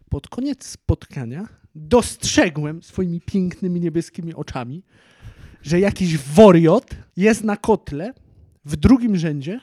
[0.09, 4.83] Pod koniec spotkania dostrzegłem swoimi pięknymi niebieskimi oczami,
[5.61, 8.13] że jakiś woriot jest na kotle
[8.65, 9.59] w drugim rzędzie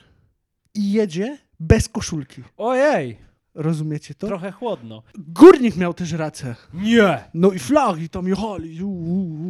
[0.75, 2.43] i jedzie bez koszulki.
[2.57, 3.17] Ojej,
[3.55, 4.27] Rozumiecie to?
[4.27, 5.03] trochę chłodno.
[5.17, 6.55] Górnik miał też rację.
[6.73, 7.17] Nie!
[7.33, 8.79] No i flagi tam jechali.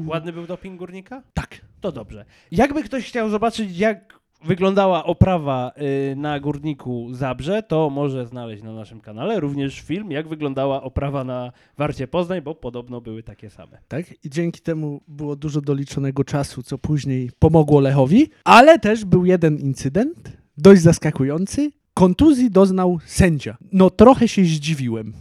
[0.08, 1.24] Ładny był doping górnika?
[1.34, 1.62] Tak.
[1.82, 2.26] To dobrze.
[2.52, 5.72] Jakby ktoś chciał zobaczyć, jak wyglądała oprawa
[6.12, 11.24] y, na górniku Zabrze, to może znaleźć na naszym kanale również film, jak wyglądała oprawa
[11.24, 13.78] na Warcie Poznań, bo podobno były takie same.
[13.88, 14.06] Tak?
[14.26, 18.30] I dzięki temu było dużo doliczonego czasu, co później pomogło Lechowi.
[18.44, 21.72] Ale też był jeden incydent, dość zaskakujący.
[21.94, 23.58] Kontuzji doznał sędzia.
[23.72, 25.14] No trochę się zdziwiłem.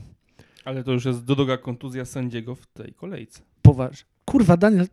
[0.65, 3.41] Ale to już jest druga kontuzja sędziego w tej kolejce.
[3.63, 4.05] Poważnie.
[4.25, 4.87] Kurwa, Daniel...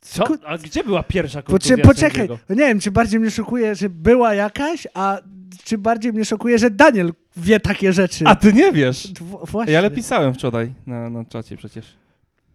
[0.00, 0.24] Co?
[0.46, 2.38] A gdzie była pierwsza kontuzja poczekaj, sędziego?
[2.50, 5.18] nie wiem, czy bardziej mnie szokuje, że była jakaś, a
[5.64, 8.24] czy bardziej mnie szokuje, że Daniel wie takie rzeczy.
[8.26, 9.12] A ty nie wiesz!
[9.20, 9.72] W- właśnie.
[9.72, 11.86] Ja ale pisałem wczoraj na, na czacie przecież.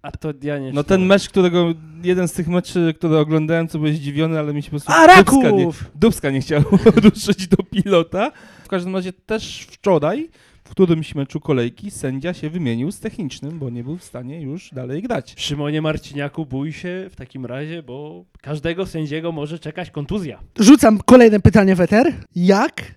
[0.08, 3.80] A to ja nie No ten mecz, którego, jeden z tych meczy, które oglądałem, co
[3.80, 5.91] byłem zdziwiony, ale mi się po prostu A dubska nie, Raków!
[5.95, 6.66] dubska nie chciało
[7.10, 8.32] ruszyć do pilota.
[8.64, 10.30] W każdym razie też wczoraj
[10.64, 14.70] w którymś meczu kolejki sędzia się wymienił z technicznym, bo nie był w stanie już
[14.74, 15.34] dalej grać.
[15.38, 20.39] Szymonie Marciniaku, bój się w takim razie, bo każdego sędziego może czekać kontuzja.
[20.60, 22.14] Rzucam kolejne pytanie, Weter.
[22.36, 22.95] Jak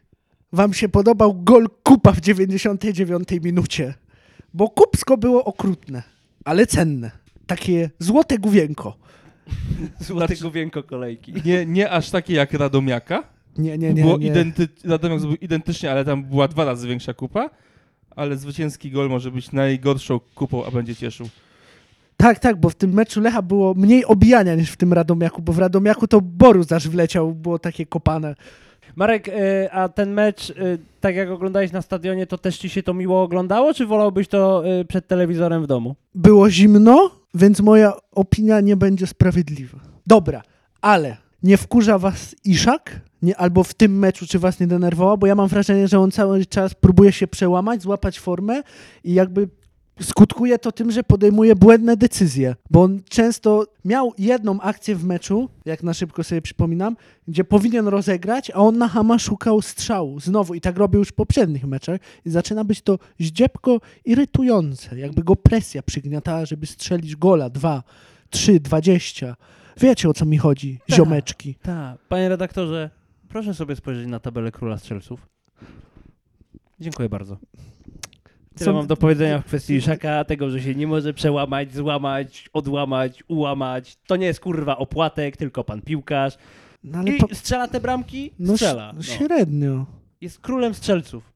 [0.53, 3.95] wam się podobał gol Kupa w 99 minucie?
[4.55, 6.03] Bo kupsko było okrutne,
[6.45, 7.11] ale cenne.
[7.47, 8.97] Takie złote główienko.
[10.01, 11.33] Złote główienko kolejki.
[11.45, 13.23] Nie, nie aż takie jak Radomiaka,
[13.59, 14.03] Nie, nie, nie.
[14.03, 14.27] było nie.
[14.27, 14.69] Identy...
[14.85, 17.51] Radomiak był identycznie, ale tam była dwa razy większa kupa,
[18.17, 21.29] ale zwycięski gol może być najgorszą kupą, a będzie cieszył.
[22.17, 25.53] Tak, tak, bo w tym meczu Lecha było mniej obijania niż w tym Radomiaku, bo
[25.53, 28.35] w Radomiaku to Borus aż wleciał, było takie kopane.
[28.97, 30.55] Marek, e, a ten mecz, e,
[31.01, 34.67] tak jak oglądałeś na stadionie, to też ci się to miło oglądało, czy wolałbyś to
[34.67, 35.95] e, przed telewizorem w domu?
[36.15, 39.79] Było zimno, więc moja opinia nie będzie sprawiedliwa.
[40.07, 40.43] Dobra,
[40.81, 43.01] ale nie wkurza was Iszak?
[43.23, 45.19] Nie, albo w tym meczu, czy was nie denerwował?
[45.19, 48.63] Bo ja mam wrażenie, że on cały czas próbuje się przełamać, złapać formę
[49.05, 49.49] i jakby
[50.03, 52.55] skutkuje to tym, że podejmuje błędne decyzje.
[52.71, 56.97] Bo on często miał jedną akcję w meczu, jak na szybko sobie przypominam,
[57.29, 60.21] gdzie powinien rozegrać, a on na Hama szukał strzału.
[60.21, 64.99] Znowu i tak robił już w poprzednich meczach i zaczyna być to zdziepko irytujące.
[64.99, 67.51] Jakby go presja przygniatała, żeby strzelić gola.
[67.51, 67.83] Dwa,
[68.31, 69.37] trzy, dwadzieścia.
[69.81, 70.97] Wiecie o co mi chodzi, Tak.
[70.97, 71.55] ziomeczki.
[71.63, 71.99] Tak.
[72.09, 72.91] Panie redaktorze,
[73.29, 75.27] proszę sobie spojrzeć na tabelę Króla Strzelców.
[76.81, 77.37] Dziękuję bardzo.
[78.61, 82.49] Tyle Co- mam do powiedzenia w kwestii Iszaka, tego, że się nie może przełamać, złamać,
[82.53, 83.97] odłamać, ułamać.
[84.07, 86.37] To nie jest kurwa opłatek, tylko pan piłkarz.
[86.85, 88.31] No ale I po, strzela te bramki?
[88.39, 88.91] no, Strzela.
[88.91, 89.03] ś- No.
[89.27, 89.87] średnio.
[90.21, 91.33] Jest królem strzelców.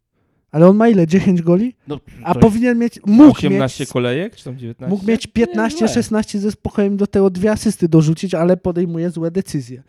[0.53, 1.07] Ale on ma ile?
[1.07, 1.75] 10 goli?
[1.89, 4.91] No, A powinien mieć, mógł 18 mieć, kolejek, czy tam 19?
[4.97, 5.89] mógł mieć 15, źle.
[5.89, 9.83] 16 ze spokojem do tego dwie asysty dorzucić, ale podejmuje złe decyzje.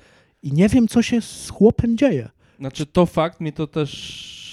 [0.44, 2.30] I nie wiem, co się z chłopem dzieje.
[2.60, 3.92] Znaczy to fakt, mnie to też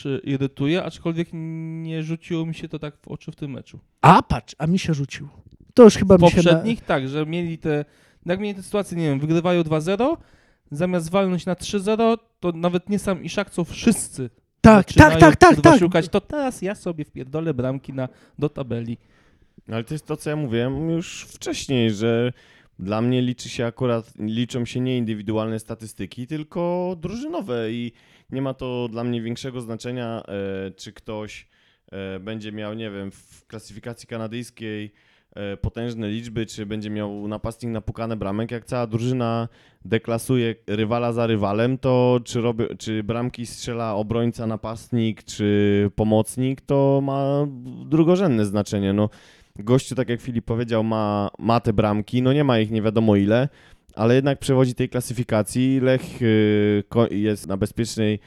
[0.06, 3.78] e, irytuje, aczkolwiek nie rzuciło mi się to tak w oczy w tym meczu.
[4.00, 5.28] A patrz, a mi się rzucił.
[5.74, 6.36] To już chyba W mi się...
[6.36, 6.42] Na...
[6.42, 7.84] poprzednich tak, że mieli te,
[8.26, 10.16] jak mieli te sytuacje, nie wiem, wygrywają 2-0,
[10.70, 14.30] zamiast walnąć na 3-0, to nawet nie sam Iszak, co wszyscy
[14.60, 15.78] Tak, tak, tak, tak, tak.
[15.78, 18.98] szukać, to teraz ja sobie wpierdolę bramki na, do tabeli.
[19.68, 22.32] No Ale to jest to, co ja mówiłem już wcześniej, że
[22.78, 27.92] dla mnie liczy się akurat, liczą się nie indywidualne statystyki, tylko drużynowe i
[28.32, 31.48] nie ma to dla mnie większego znaczenia, e, czy ktoś
[31.92, 34.92] e, będzie miał, nie wiem, w klasyfikacji kanadyjskiej
[35.34, 39.48] e, potężne liczby, czy będzie miał napastnik napukane bramek, jak cała drużyna
[39.84, 47.00] deklasuje rywala za rywalem, to czy, robi, czy bramki strzela obrońca, napastnik, czy pomocnik, to
[47.02, 47.46] ma
[47.86, 48.92] drugorzędne znaczenie.
[48.92, 49.08] No,
[49.58, 53.16] gościu, tak jak Filip powiedział, ma, ma te bramki, no nie ma ich nie wiadomo
[53.16, 53.48] ile,
[53.94, 55.80] ale jednak przewodzi tej klasyfikacji.
[55.80, 58.18] Lech y, jest na bezpiecznej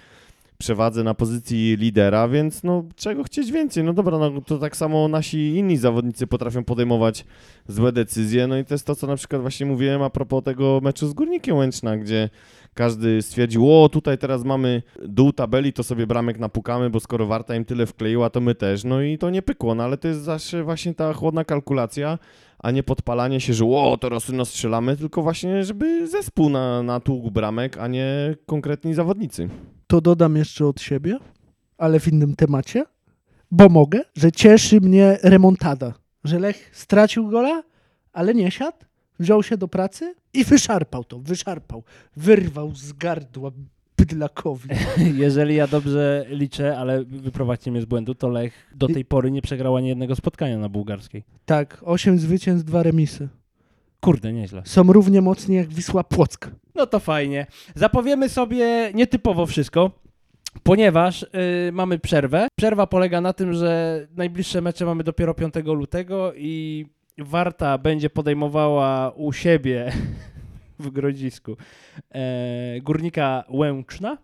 [0.57, 3.83] przewadze na pozycji lidera, więc no czego chcieć więcej?
[3.83, 7.25] No dobra, no to tak samo nasi inni zawodnicy potrafią podejmować
[7.67, 10.79] złe decyzje, no i to jest to, co na przykład właśnie mówiłem a propos tego
[10.83, 12.29] meczu z Górnikiem Łęczna, gdzie
[12.73, 17.55] każdy stwierdził, o tutaj teraz mamy dół tabeli, to sobie bramek napukamy, bo skoro Warta
[17.55, 18.83] im tyle wkleiła, to my też.
[18.83, 22.19] No i to nie pykło, no ale to jest zawsze właśnie ta chłodna kalkulacja,
[22.65, 27.77] a nie podpalanie się, że o, teraz strzelamy, tylko właśnie, żeby zespół na, natłukł bramek,
[27.77, 29.49] a nie konkretni zawodnicy.
[29.87, 31.17] To dodam jeszcze od siebie,
[31.77, 32.85] ale w innym temacie,
[33.51, 35.93] bo mogę, że cieszy mnie remontada.
[36.23, 37.63] Że Lech stracił gola,
[38.13, 38.77] ale nie siadł,
[39.19, 41.83] wziął się do pracy i wyszarpał to, wyszarpał.
[42.17, 43.51] Wyrwał z gardła
[44.05, 44.69] bydlakowi.
[45.23, 49.41] Jeżeli ja dobrze liczę, ale wyprowadźcie mnie z błędu, to Lech do tej pory nie
[49.41, 51.23] przegrał ani jednego spotkania na bułgarskiej.
[51.45, 53.29] Tak, 8 zwycięstw, 2 remisy.
[53.99, 54.61] Kurde, nieźle.
[54.65, 56.51] Są równie mocni jak Wisła Płock.
[56.75, 57.47] No to fajnie.
[57.75, 59.91] Zapowiemy sobie nietypowo wszystko,
[60.63, 61.27] ponieważ y,
[61.71, 62.47] mamy przerwę.
[62.57, 66.85] Przerwa polega na tym, że najbliższe mecze mamy dopiero 5 lutego i
[67.17, 69.91] Warta będzie podejmowała u siebie
[70.79, 71.57] w Grodzisku
[72.11, 74.17] e, Górnika Łęczna.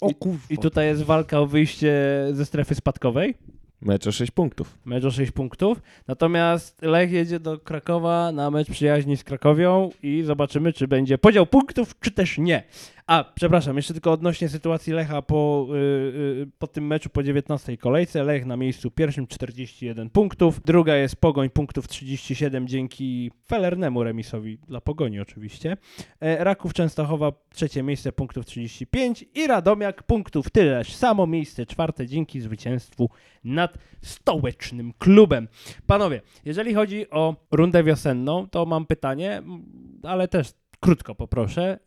[0.00, 0.46] O I- kurwa.
[0.50, 1.94] I tutaj jest walka o wyjście
[2.32, 3.34] ze strefy spadkowej.
[3.80, 4.78] Mecz o 6 punktów.
[4.84, 5.82] Mecz o 6 punktów.
[6.08, 11.46] Natomiast Lech jedzie do Krakowa na mecz przyjaźni z Krakowią i zobaczymy, czy będzie podział
[11.46, 12.62] punktów, czy też nie.
[13.06, 17.76] A, przepraszam, jeszcze tylko odnośnie sytuacji Lecha po, y, y, po tym meczu po 19
[17.76, 18.24] kolejce.
[18.24, 20.60] Lech na miejscu pierwszym 41 punktów.
[20.64, 25.76] Druga jest Pogoń punktów 37 dzięki felernemu remisowi dla Pogoni oczywiście.
[26.20, 32.40] E, Raków Częstochowa trzecie miejsce punktów 35 i Radomiak punktów tyleż samo miejsce czwarte dzięki
[32.40, 33.10] zwycięstwu
[33.44, 35.48] nad stołecznym klubem.
[35.86, 39.42] Panowie, jeżeli chodzi o rundę wiosenną, to mam pytanie,
[40.02, 41.78] ale też krótko poproszę.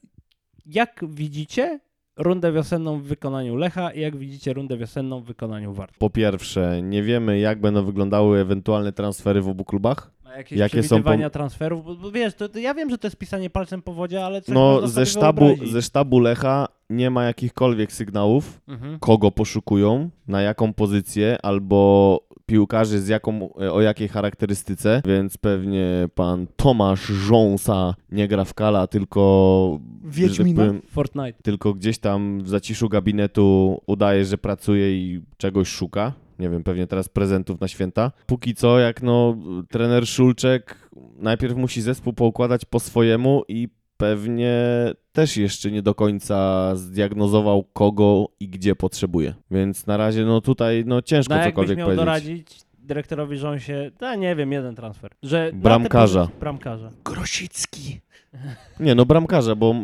[0.67, 1.79] Jak widzicie
[2.17, 5.95] rundę wiosenną w wykonaniu Lecha i jak widzicie rundę wiosenną w wykonaniu Warty.
[5.99, 10.11] Po pierwsze, nie wiemy jak będą wyglądały ewentualne transfery w obu klubach.
[10.25, 11.85] A jakieś Jakie są przewidywania transferów?
[11.85, 14.41] Bo, bo wiesz, to, to ja wiem, że to jest pisanie palcem po wodzie, ale
[14.41, 15.73] coś No, ze sztabu, wyobrazić.
[15.73, 18.99] ze sztabu Lecha nie ma jakichkolwiek sygnałów, Mhm.
[18.99, 26.47] kogo poszukują, na jaką pozycję, albo piłkarzy z jaką, o jakiej charakterystyce, więc pewnie pan
[26.55, 30.65] Tomasz Rząsa nie gra w Kala, tylko, tak Wiedźmina.
[30.65, 31.43] powiem, Fortnite.
[31.43, 36.13] tylko gdzieś tam w zaciszu gabinetu udaje, że pracuje i czegoś szuka.
[36.39, 38.11] Nie wiem, pewnie teraz prezentów na święta.
[38.25, 39.37] Póki co, jak no,
[39.69, 40.89] trener Szulczek
[41.19, 44.53] najpierw musi zespół poukładać po swojemu i pewnie
[45.11, 49.33] też jeszcze nie do końca zdiagnozował kogo i gdzie potrzebuje.
[49.51, 52.05] Więc na razie no tutaj no ciężko No cokolwiek miał powiedzieć.
[52.05, 55.11] doradzić dyrektorowi rząsie, no nie wiem, jeden transfer.
[55.23, 56.23] Że Bramkarza.
[56.25, 56.89] pozycje- Bramkarza.
[57.05, 57.99] Grosicki.
[58.79, 59.75] Nie, no bramkarza, bo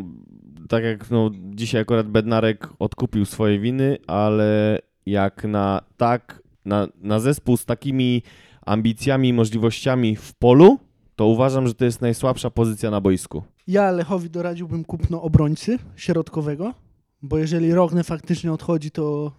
[0.69, 7.19] tak jak no, dzisiaj akurat Bednarek odkupił swoje winy, ale jak na tak, na, na
[7.19, 8.23] zespół z takimi
[8.65, 10.79] ambicjami i możliwościami w polu,
[11.15, 13.43] to uważam, że to jest najsłabsza pozycja na boisku.
[13.67, 16.73] Ja Lechowi doradziłbym kupno obrońcy środkowego,
[17.21, 19.31] bo jeżeli Rogne faktycznie odchodzi, to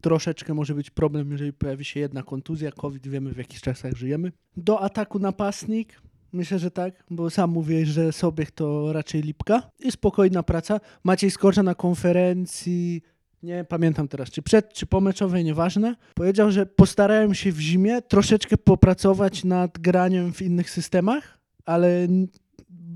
[0.00, 4.32] troszeczkę może być problem, jeżeli pojawi się jedna kontuzja, COVID, wiemy w jakich czasach żyjemy.
[4.56, 6.00] Do ataku napastnik,
[6.32, 10.80] myślę, że tak, bo sam mówiłeś, że Sobiech to raczej lipka i spokojna praca.
[11.04, 13.02] Maciej Skorcza na konferencji,
[13.42, 18.56] nie pamiętam teraz, czy przed, czy pomeczowej, nieważne, powiedział, że postarałem się w zimie troszeczkę
[18.56, 22.08] popracować nad graniem w innych systemach, ale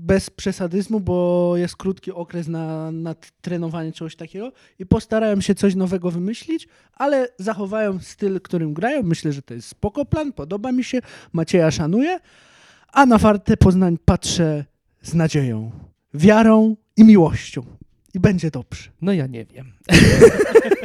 [0.05, 5.75] bez przesadyzmu, bo jest krótki okres na, na trenowanie czegoś takiego i postarałem się coś
[5.75, 9.03] nowego wymyślić, ale zachowają styl, którym grają.
[9.03, 11.01] Myślę, że to jest spoko plan, podoba mi się,
[11.33, 12.19] Macieja szanuję,
[12.93, 14.65] a na Wartę Poznań patrzę
[15.01, 15.71] z nadzieją,
[16.13, 17.65] wiarą i miłością.
[18.13, 18.89] I będzie dobrze.
[19.01, 19.73] No ja nie wiem.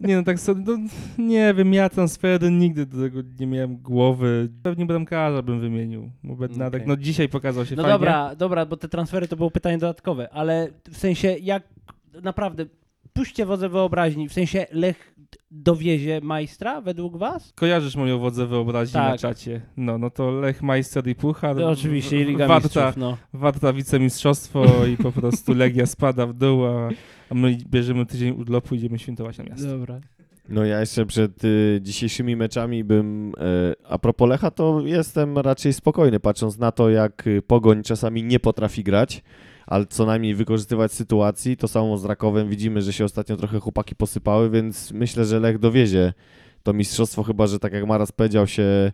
[0.00, 0.78] nie no, tak sobie, no,
[1.18, 4.48] nie wiem, ja transfery nigdy do tego nie miałem głowy.
[4.62, 6.88] Pewnie bramkarza bym wymienił, bo Bednarek, Okej.
[6.88, 7.94] no dzisiaj pokazał się No fajnie.
[7.98, 11.62] dobra, dobra, bo te transfery to było pytanie dodatkowe, ale w sensie jak
[12.22, 12.66] naprawdę
[13.12, 15.14] puśćcie wodze wyobraźni, w sensie Lech
[15.50, 17.52] dowiezie majstra według was?
[17.56, 19.12] Kojarzysz moją wodzę wyobraźni Tak.
[19.12, 19.60] na czacie.
[19.76, 21.56] No, no to Lech Majster i Puchar.
[21.56, 23.16] No, oczywiście i Liga Warta, Mistrzów, no.
[23.32, 26.88] Warta wicemistrzostwo i po prostu Legia spada w dół, a,
[27.30, 29.66] a my bierzemy tydzień urlopu i idziemy świętować na miasto.
[29.66, 30.00] Dobra.
[30.48, 33.34] No ja jeszcze przed y, dzisiejszymi meczami bym, y,
[33.88, 38.40] a propos Lecha, to jestem raczej spokojny, patrząc na to, jak y, Pogoń czasami nie
[38.40, 39.22] potrafi grać,
[39.66, 41.56] ale co najmniej wykorzystywać sytuacji.
[41.56, 45.58] To samo z Rakowem widzimy, że się ostatnio trochę chłopaki posypały, więc myślę, że Lech
[45.58, 46.12] dowiezie
[46.62, 48.92] to mistrzostwo, chyba że tak jak Maras powiedział się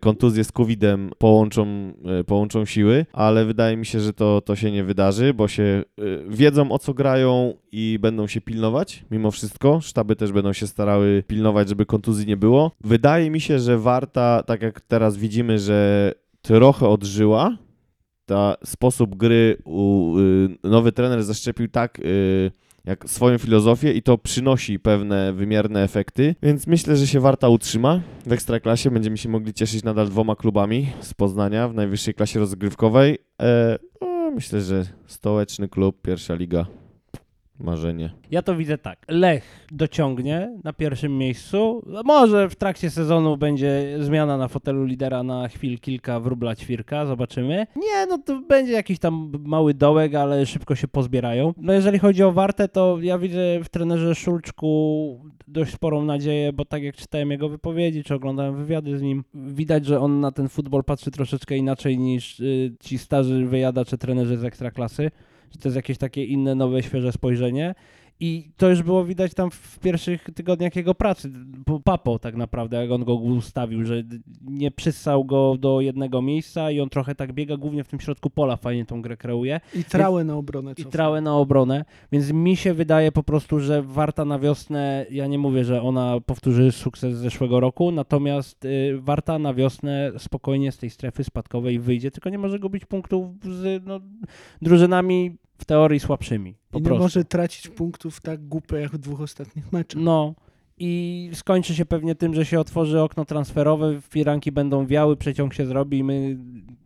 [0.00, 4.70] kontuzje z COVID-em połączą, e, połączą siły, ale wydaje mi się, że to, to się
[4.72, 5.84] nie wydarzy, bo się e,
[6.28, 9.80] wiedzą o co grają i będą się pilnować mimo wszystko.
[9.80, 12.72] Sztaby też będą się starały pilnować, żeby kontuzji nie było.
[12.84, 16.12] Wydaje mi się, że Warta, tak jak teraz widzimy, że
[16.42, 17.56] trochę odżyła,
[18.26, 22.50] ta sposób gry u, y, nowy trener zaszczepił tak y,
[22.84, 28.00] jak swoją filozofię i to przynosi pewne wymierne efekty, więc myślę, że się Warta utrzyma
[28.26, 28.90] w Ekstraklasie.
[28.90, 33.18] Będziemy się mogli cieszyć nadal dwoma klubami z Poznania w najwyższej klasie rozgrywkowej.
[33.42, 36.79] E, no, myślę, że stołeczny klub, pierwsza liga.
[37.60, 38.10] Marzenie.
[38.30, 38.98] Ja to widzę tak.
[39.08, 41.82] Lech dociągnie na pierwszym miejscu.
[42.04, 47.66] Może w trakcie sezonu będzie zmiana na fotelu lidera na chwil kilka wróbla ćwirka, zobaczymy.
[47.76, 51.54] Nie, no to będzie jakiś tam mały dołek, ale szybko się pozbierają.
[51.56, 56.64] No jeżeli chodzi o Wartę, to ja widzę w trenerze Szulczku dość sporą nadzieję, bo
[56.64, 60.48] tak jak czytałem jego wypowiedzi, czy oglądałem wywiady z nim, widać, że on na ten
[60.48, 65.10] futbol patrzy troszeczkę inaczej niż y, ci starzy wyjadacze trenerzy z Ekstraklasy
[65.52, 67.74] że to jest jakieś takie inne, nowe, świeże spojrzenie.
[68.20, 71.30] I to już było widać tam w pierwszych tygodniach jego pracy,
[71.64, 74.02] po Papo tak naprawdę, jak on go ustawił, że
[74.42, 78.30] nie przyssał go do jednego miejsca i on trochę tak biega, głównie w tym środku
[78.30, 80.74] pola fajnie tą grę kreuje I trałę na obronę.
[80.76, 85.26] i trałę na obronę, więc mi się wydaje po prostu, że Warta na wiosnę, ja
[85.26, 90.72] nie mówię, że ona powtórzy sukces z zeszłego roku, natomiast y, Warta na wiosnę spokojnie
[90.72, 94.00] z tej strefy spadkowej wyjdzie, tylko nie może gubić punktów z no,
[94.62, 96.54] drużynami w teorii słabszymi.
[96.70, 97.02] Po I nie prostu.
[97.02, 100.02] może tracić punktów tak głupie jak w dwóch ostatnich meczach.
[100.02, 100.34] No
[100.82, 105.66] i skończy się pewnie tym, że się otworzy okno transferowe, firanki będą wiały, przeciąg się
[105.66, 106.38] zrobi i my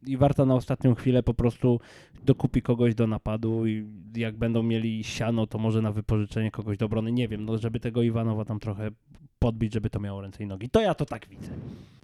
[0.07, 1.81] i Warta na ostatnią chwilę po prostu
[2.25, 6.87] dokupi kogoś do napadu i jak będą mieli siano, to może na wypożyczenie kogoś do
[6.87, 8.91] obrony, nie wiem, no żeby tego Iwanowa tam trochę
[9.39, 10.71] podbić, żeby to miało ręce i nogi.
[10.71, 11.51] To ja to tak widzę.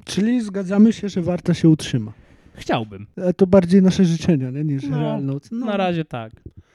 [0.05, 2.13] Czyli zgadzamy się, że Warta się utrzyma.
[2.55, 3.07] Chciałbym.
[3.29, 4.65] A to bardziej nasze życzenia, nie?
[4.65, 5.33] niż No, realne.
[5.53, 6.33] No, Na razie tak.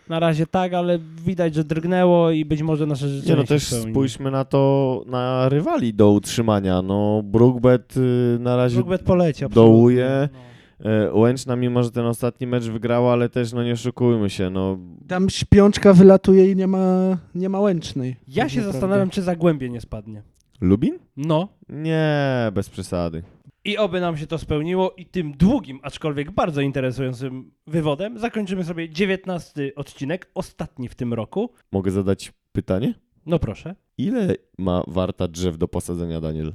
[0.09, 3.63] Na razie tak, ale widać, że drgnęło i być może nasze życzenie Nie no też
[3.67, 3.91] spełni.
[3.91, 6.81] spójrzmy na to, na rywali do utrzymania.
[6.81, 10.29] No Brookbet y, na razie Brookbet poleci, dołuje.
[10.83, 10.89] No.
[10.91, 14.77] e, Łęczna, mimo że ten ostatni mecz wygrała, ale też no nie oszukujmy się, no
[15.07, 18.15] Tam śpiączka wylatuje i nie ma, nie ma łęcznej.
[18.27, 18.71] Ja Tak się naprawdę.
[18.79, 20.21] zastanawiam, czy Zagłębie nie spadnie.
[20.61, 20.99] Lubin?
[21.17, 21.47] No.
[21.69, 22.17] Nie,
[22.53, 23.23] bez przesady.
[23.65, 28.89] I oby nam się to spełniło i tym długim, aczkolwiek bardzo interesującym wywodem zakończymy sobie
[28.89, 31.49] 19 odcinek, ostatni w tym roku.
[31.71, 32.93] Mogę zadać pytanie?
[33.25, 33.75] No proszę.
[33.97, 36.53] Ile ma warta drzew do posadzenia, Daniel?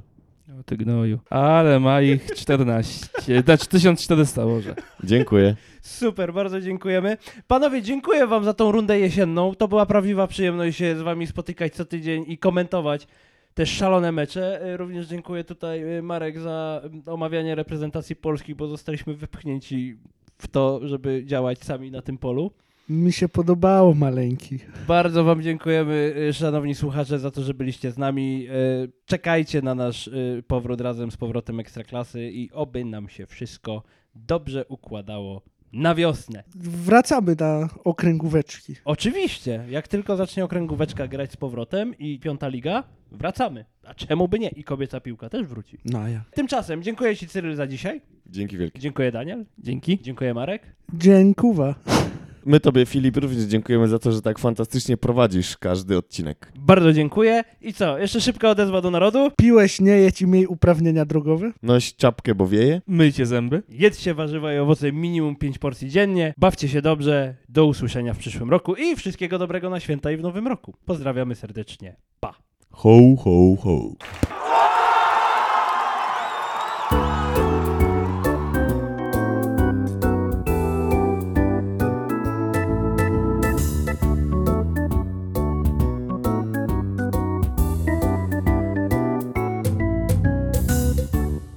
[0.59, 1.19] O ty gnoju.
[1.29, 3.07] Ale ma ich 14.
[3.45, 4.75] Znaczy 1400 może.
[5.03, 5.55] Dziękuję.
[5.81, 7.17] Super, bardzo dziękujemy.
[7.47, 9.55] Panowie, dziękuję wam za tą rundę jesienną.
[9.55, 13.07] To była prawdziwa przyjemność się z wami spotykać co tydzień i komentować
[13.53, 14.61] te szalone mecze.
[14.61, 19.97] E, Również dziękuję tutaj e, Marek za omawianie reprezentacji Polski, bo zostaliśmy wypchnięci
[20.37, 22.51] w to, żeby działać sami na tym polu.
[22.89, 24.59] Mi się podobało maleńki.
[24.87, 28.47] Bardzo Wam dziękujemy, y, szanowni słuchacze, za to, że byliście z nami.
[29.05, 30.09] Czekajcie na nasz
[30.47, 33.83] powrót razem z powrotem Ekstraklasy i oby nam się wszystko
[34.15, 35.41] dobrze układało
[35.73, 36.43] na wiosnę.
[36.55, 38.75] Wracamy na okręgóweczki.
[38.85, 43.65] Oczywiście, jak tylko zacznie okręgóweczka grać z powrotem i piąta liga, wracamy.
[43.83, 44.49] A czemu by nie?
[44.49, 45.77] I kobieca piłka też wróci.
[45.85, 46.23] No a ja.
[46.33, 48.01] Tymczasem dziękuję Ci Cyryl za dzisiaj.
[48.25, 48.79] Dzięki wielkie.
[48.79, 49.45] Dziękuję Daniel.
[49.59, 49.99] Dzięki.
[50.01, 50.75] Dziękuję Marek.
[50.93, 51.75] Dziękuwa.
[52.45, 56.51] My tobie, Filip, również dziękujemy za to, że tak fantastycznie prowadzisz każdy odcinek.
[56.59, 57.43] Bardzo dziękuję.
[57.61, 57.97] I co?
[57.97, 59.31] Jeszcze szybka odezwa do narodu.
[59.37, 61.51] Piłeś, nie jedź i miej uprawnienia drogowe?
[61.63, 62.81] Noś czapkę, bo wieje.
[62.87, 63.63] Myjcie zęby.
[63.69, 66.33] Jedzcie warzywa i owoce minimum 5 porcji dziennie.
[66.37, 67.35] Bawcie się dobrze.
[67.49, 70.73] Do usłyszenia w przyszłym roku i wszystkiego dobrego na święta i w nowym roku.
[70.85, 71.95] Pozdrawiamy serdecznie.
[72.19, 72.33] Pa.
[72.71, 73.91] Ho, ho, ho.